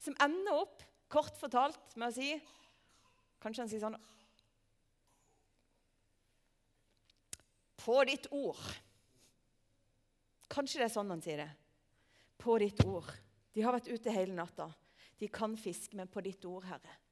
som 0.03 0.17
ender 0.25 0.65
opp, 0.65 0.83
kort 1.07 1.37
fortalt, 1.39 1.95
med 1.95 2.11
å 2.11 2.15
si 2.15 2.33
Kanskje 3.43 3.59
han 3.59 3.69
sier 3.71 3.81
sånn 3.83 3.95
På 7.83 7.97
ditt 8.07 8.29
ord. 8.31 8.61
Kanskje 10.47 10.79
det 10.79 10.85
er 10.87 10.93
sånn 10.93 11.11
han 11.11 11.23
sier 11.23 11.41
det. 11.43 11.49
På 12.39 12.55
ditt 12.61 12.79
ord. 12.87 13.09
De 13.51 13.63
har 13.65 13.75
vært 13.75 13.91
ute 13.91 14.13
hele 14.15 14.35
natta. 14.37 14.69
De 15.19 15.27
kan 15.27 15.57
fiske, 15.59 15.95
men 15.99 16.07
på 16.07 16.23
ditt 16.23 16.47
ord, 16.47 16.63
Herre 16.69 17.02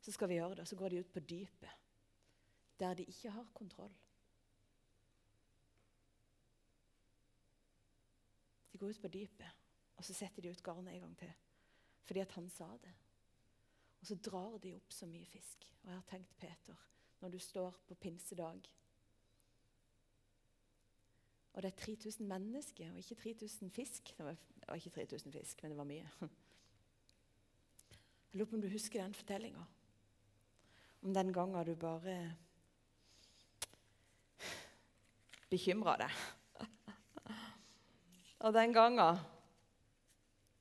så 0.00 0.12
skal 0.12 0.28
vi 0.28 0.38
gjøre 0.38 0.54
det. 0.60 0.68
Så 0.68 0.76
går 0.76 0.88
de 0.88 1.00
ut 1.00 1.12
på 1.12 1.20
dypet, 1.20 1.70
der 2.80 2.94
de 2.94 3.04
ikke 3.04 3.30
har 3.30 3.46
kontroll. 3.54 3.92
De 8.72 8.78
går 8.78 8.88
ut 8.88 9.00
på 9.00 9.08
dypet, 9.08 9.62
og 9.96 10.04
så 10.04 10.14
setter 10.14 10.42
de 10.42 10.50
ut 10.50 10.62
garnet 10.62 10.94
en 10.94 11.00
gang 11.00 11.16
til. 11.18 11.32
Fordi 12.04 12.20
at 12.20 12.32
han 12.32 12.48
sa 12.48 12.68
det. 12.82 12.92
Og 14.00 14.06
så 14.06 14.16
drar 14.16 14.58
de 14.58 14.74
opp 14.74 14.92
så 14.92 15.06
mye 15.06 15.26
fisk. 15.26 15.66
Og 15.82 15.90
jeg 15.90 15.98
har 15.98 16.06
tenkt, 16.08 16.38
Peter, 16.38 16.76
når 17.20 17.28
du 17.28 17.38
står 17.38 17.76
på 17.88 17.94
pinsedag 17.94 18.70
Og 21.52 21.62
det 21.62 21.72
er 21.72 21.76
3000 21.76 22.26
mennesker 22.26 22.90
og 22.92 22.98
ikke 22.98 23.14
3000 23.14 23.70
fisk. 23.70 24.14
Det 24.16 24.24
var, 24.24 24.36
ikke 24.74 24.90
3000 24.90 25.32
fisk, 25.32 25.62
men 25.62 25.70
det 25.70 25.78
var 25.78 25.84
mye. 25.84 26.08
Jeg 28.32 28.38
lurer 28.38 28.50
på 28.50 28.56
om 28.56 28.62
du 28.62 28.68
husker 28.68 29.02
den 29.02 29.14
fortellinga 29.14 29.64
om 31.00 31.14
den 31.14 31.32
gangen 31.32 31.66
du 31.66 31.74
bare 31.80 32.16
bekymra 35.50 35.96
deg. 36.00 36.14
Og 38.40 38.54
den 38.56 38.72
gangen 38.72 39.20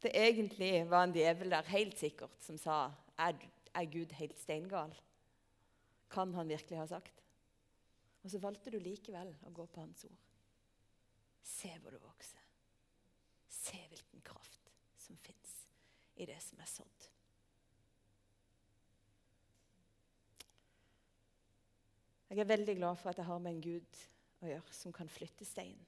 det 0.04 0.12
egentlig 0.16 0.86
var 0.90 1.06
en 1.06 1.14
djevel 1.16 1.52
der 1.52 1.72
helt 1.74 2.00
sikkert 2.00 2.36
som 2.44 2.58
sa 2.60 2.88
er, 3.20 3.36
er 3.76 3.92
Gud 3.92 4.14
helt 4.16 4.40
steingal? 4.40 4.94
Kan 6.10 6.34
han 6.34 6.50
virkelig 6.50 6.80
ha 6.80 6.88
sagt? 6.88 7.24
Og 8.24 8.32
så 8.32 8.40
valgte 8.40 8.72
du 8.72 8.80
likevel 8.80 9.32
å 9.48 9.52
gå 9.56 9.66
på 9.68 9.84
hans 9.84 10.06
ord. 10.08 10.26
Se 11.44 11.72
hvor 11.80 11.92
du 11.92 12.00
vokser. 12.04 12.42
Se 13.52 13.80
hvilken 13.92 14.24
kraft 14.24 14.72
som 15.00 15.18
fins 15.20 15.56
i 16.20 16.28
det 16.28 16.40
som 16.44 16.60
er 16.60 16.70
sådd. 16.70 16.99
Jeg 22.30 22.44
er 22.44 22.50
veldig 22.52 22.76
glad 22.78 22.96
for 22.96 23.10
at 23.10 23.18
jeg 23.18 23.26
har 23.26 23.40
med 23.42 23.56
en 23.56 23.62
Gud 23.64 24.02
å 24.44 24.50
gjøre 24.52 24.76
som 24.76 24.94
kan 24.94 25.10
flytte 25.10 25.48
steinen 25.48 25.88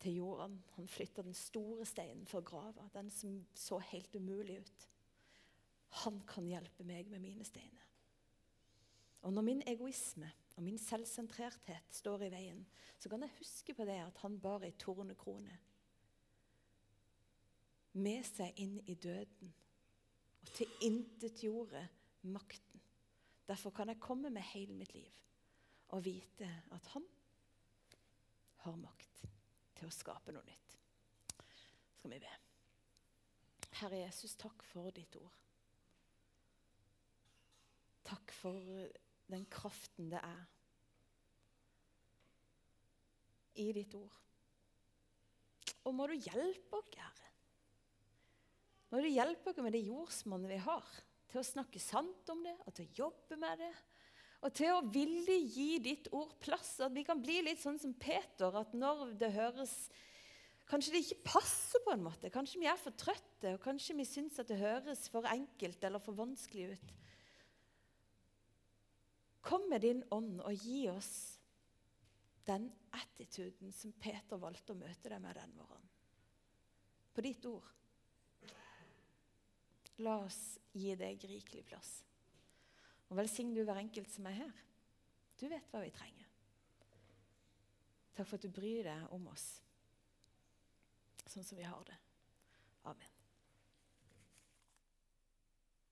til 0.00 0.18
jorden. 0.20 0.56
Han 0.76 0.88
flytter 0.88 1.26
den 1.26 1.36
store 1.36 1.86
steinen 1.88 2.26
for 2.28 2.44
grava, 2.46 2.88
den 2.94 3.10
som 3.12 3.38
så 3.54 3.78
helt 3.92 4.16
umulig 4.16 4.60
ut. 4.60 4.88
Han 6.04 6.20
kan 6.28 6.48
hjelpe 6.48 6.84
meg 6.84 7.08
med 7.12 7.22
mine 7.22 7.44
steiner. 7.44 7.84
Og 9.26 9.32
når 9.32 9.42
min 9.42 9.62
egoisme 9.66 10.28
og 10.56 10.64
min 10.64 10.78
selvsentrerthet 10.78 11.92
står 11.92 12.26
i 12.26 12.32
veien, 12.32 12.60
så 12.98 13.10
kan 13.12 13.24
jeg 13.24 13.36
huske 13.38 13.74
på 13.74 13.84
det 13.88 13.98
at 14.04 14.20
han 14.22 14.38
bar 14.40 14.64
ei 14.64 14.72
tornekrone 14.78 15.58
med 17.96 18.24
seg 18.28 18.58
inn 18.60 18.76
i 18.84 18.94
døden 19.00 19.52
og 20.44 20.52
tilintetgjorde 20.56 21.82
makten. 22.28 22.65
Derfor 23.46 23.70
kan 23.70 23.88
jeg 23.88 24.02
komme 24.02 24.30
med 24.30 24.42
hele 24.52 24.74
mitt 24.74 24.94
liv 24.94 25.22
og 25.94 26.02
vite 26.04 26.48
at 26.74 26.88
han 26.96 27.04
har 28.64 28.78
makt 28.80 29.22
til 29.78 29.86
å 29.86 29.94
skape 29.94 30.34
noe 30.34 30.42
nytt. 30.46 30.76
Skal 31.98 32.10
vi 32.10 32.20
be. 32.22 32.32
Herre 33.76 34.00
Jesus, 34.00 34.34
takk 34.40 34.64
for 34.66 34.90
ditt 34.96 35.14
ord. 35.20 35.34
Takk 38.06 38.34
for 38.34 38.58
den 39.30 39.46
kraften 39.50 40.10
det 40.10 40.22
er 40.22 40.44
i 43.62 43.70
ditt 43.74 43.94
ord. 43.98 44.22
Og 45.86 45.94
må 45.94 46.06
du 46.10 46.16
hjelpe 46.18 46.80
oss, 46.80 46.90
Herre. 46.98 47.30
Må 48.90 49.02
du 49.02 49.08
hjelpe 49.10 49.50
oss 49.50 49.58
med 49.62 49.74
det 49.74 49.84
jordsmonnet 49.86 50.50
vi 50.50 50.58
har, 50.62 50.96
til 51.36 51.44
å 51.44 51.52
snakke 51.52 51.80
sant 51.82 52.32
om 52.32 52.40
det 52.46 52.56
og 52.64 52.72
til 52.72 52.86
å 52.88 52.98
jobbe 53.04 53.36
med 53.40 53.60
det. 53.60 53.72
Og 54.46 54.52
til 54.56 54.72
å 54.72 54.84
ville 54.92 55.36
gi 55.44 55.76
ditt 55.84 56.08
ord 56.14 56.32
plass. 56.40 56.78
At 56.84 56.94
vi 56.96 57.04
kan 57.04 57.20
bli 57.20 57.42
litt 57.44 57.60
sånn 57.60 57.78
som 57.80 57.92
Peter, 57.98 58.56
at 58.56 58.76
når 58.76 59.16
det 59.20 59.32
høres 59.36 59.78
Kanskje 60.66 60.96
det 60.96 61.00
ikke 61.04 61.28
passer 61.28 61.78
på 61.84 61.92
en 61.92 62.02
måte. 62.02 62.26
Kanskje 62.34 62.58
vi 62.58 62.66
er 62.66 62.78
for 62.80 62.90
trøtte, 62.98 63.52
og 63.52 63.60
kanskje 63.62 63.94
vi 64.00 64.06
syns 64.08 64.40
at 64.42 64.48
det 64.50 64.56
høres 64.58 65.04
for 65.12 65.28
enkelt 65.30 65.84
eller 65.86 66.02
for 66.02 66.18
vanskelig 66.18 66.72
ut. 66.72 66.88
Kom 69.46 69.68
med 69.70 69.84
din 69.86 70.00
ånd 70.10 70.40
og 70.42 70.66
gi 70.66 70.88
oss 70.90 71.12
den 72.50 72.66
attituden 72.98 73.70
som 73.78 73.94
Peter 73.94 74.42
valgte 74.42 74.74
å 74.74 74.80
møte 74.80 75.06
deg 75.06 75.22
med 75.22 75.38
den 75.38 75.54
morgenen. 75.54 75.94
På 77.14 77.22
ditt 77.22 77.46
ord. 77.46 77.70
La 80.04 80.18
oss 80.20 80.58
gi 80.76 80.92
deg 80.98 81.22
rikelig 81.24 81.64
plass. 81.70 81.92
Og 83.08 83.16
velsign 83.20 83.54
du 83.54 83.62
hver 83.64 83.80
enkelt 83.80 84.10
som 84.12 84.26
er 84.28 84.40
her. 84.42 84.64
Du 85.40 85.46
vet 85.48 85.70
hva 85.72 85.80
vi 85.84 85.92
trenger. 85.94 86.26
Takk 88.16 88.28
for 88.28 88.38
at 88.38 88.44
du 88.44 88.52
bryr 88.52 88.84
deg 88.88 89.12
om 89.12 89.28
oss 89.32 89.46
sånn 91.26 91.44
som 91.44 91.58
vi 91.58 91.66
har 91.68 91.84
det. 91.84 91.96
Amen. 92.88 93.15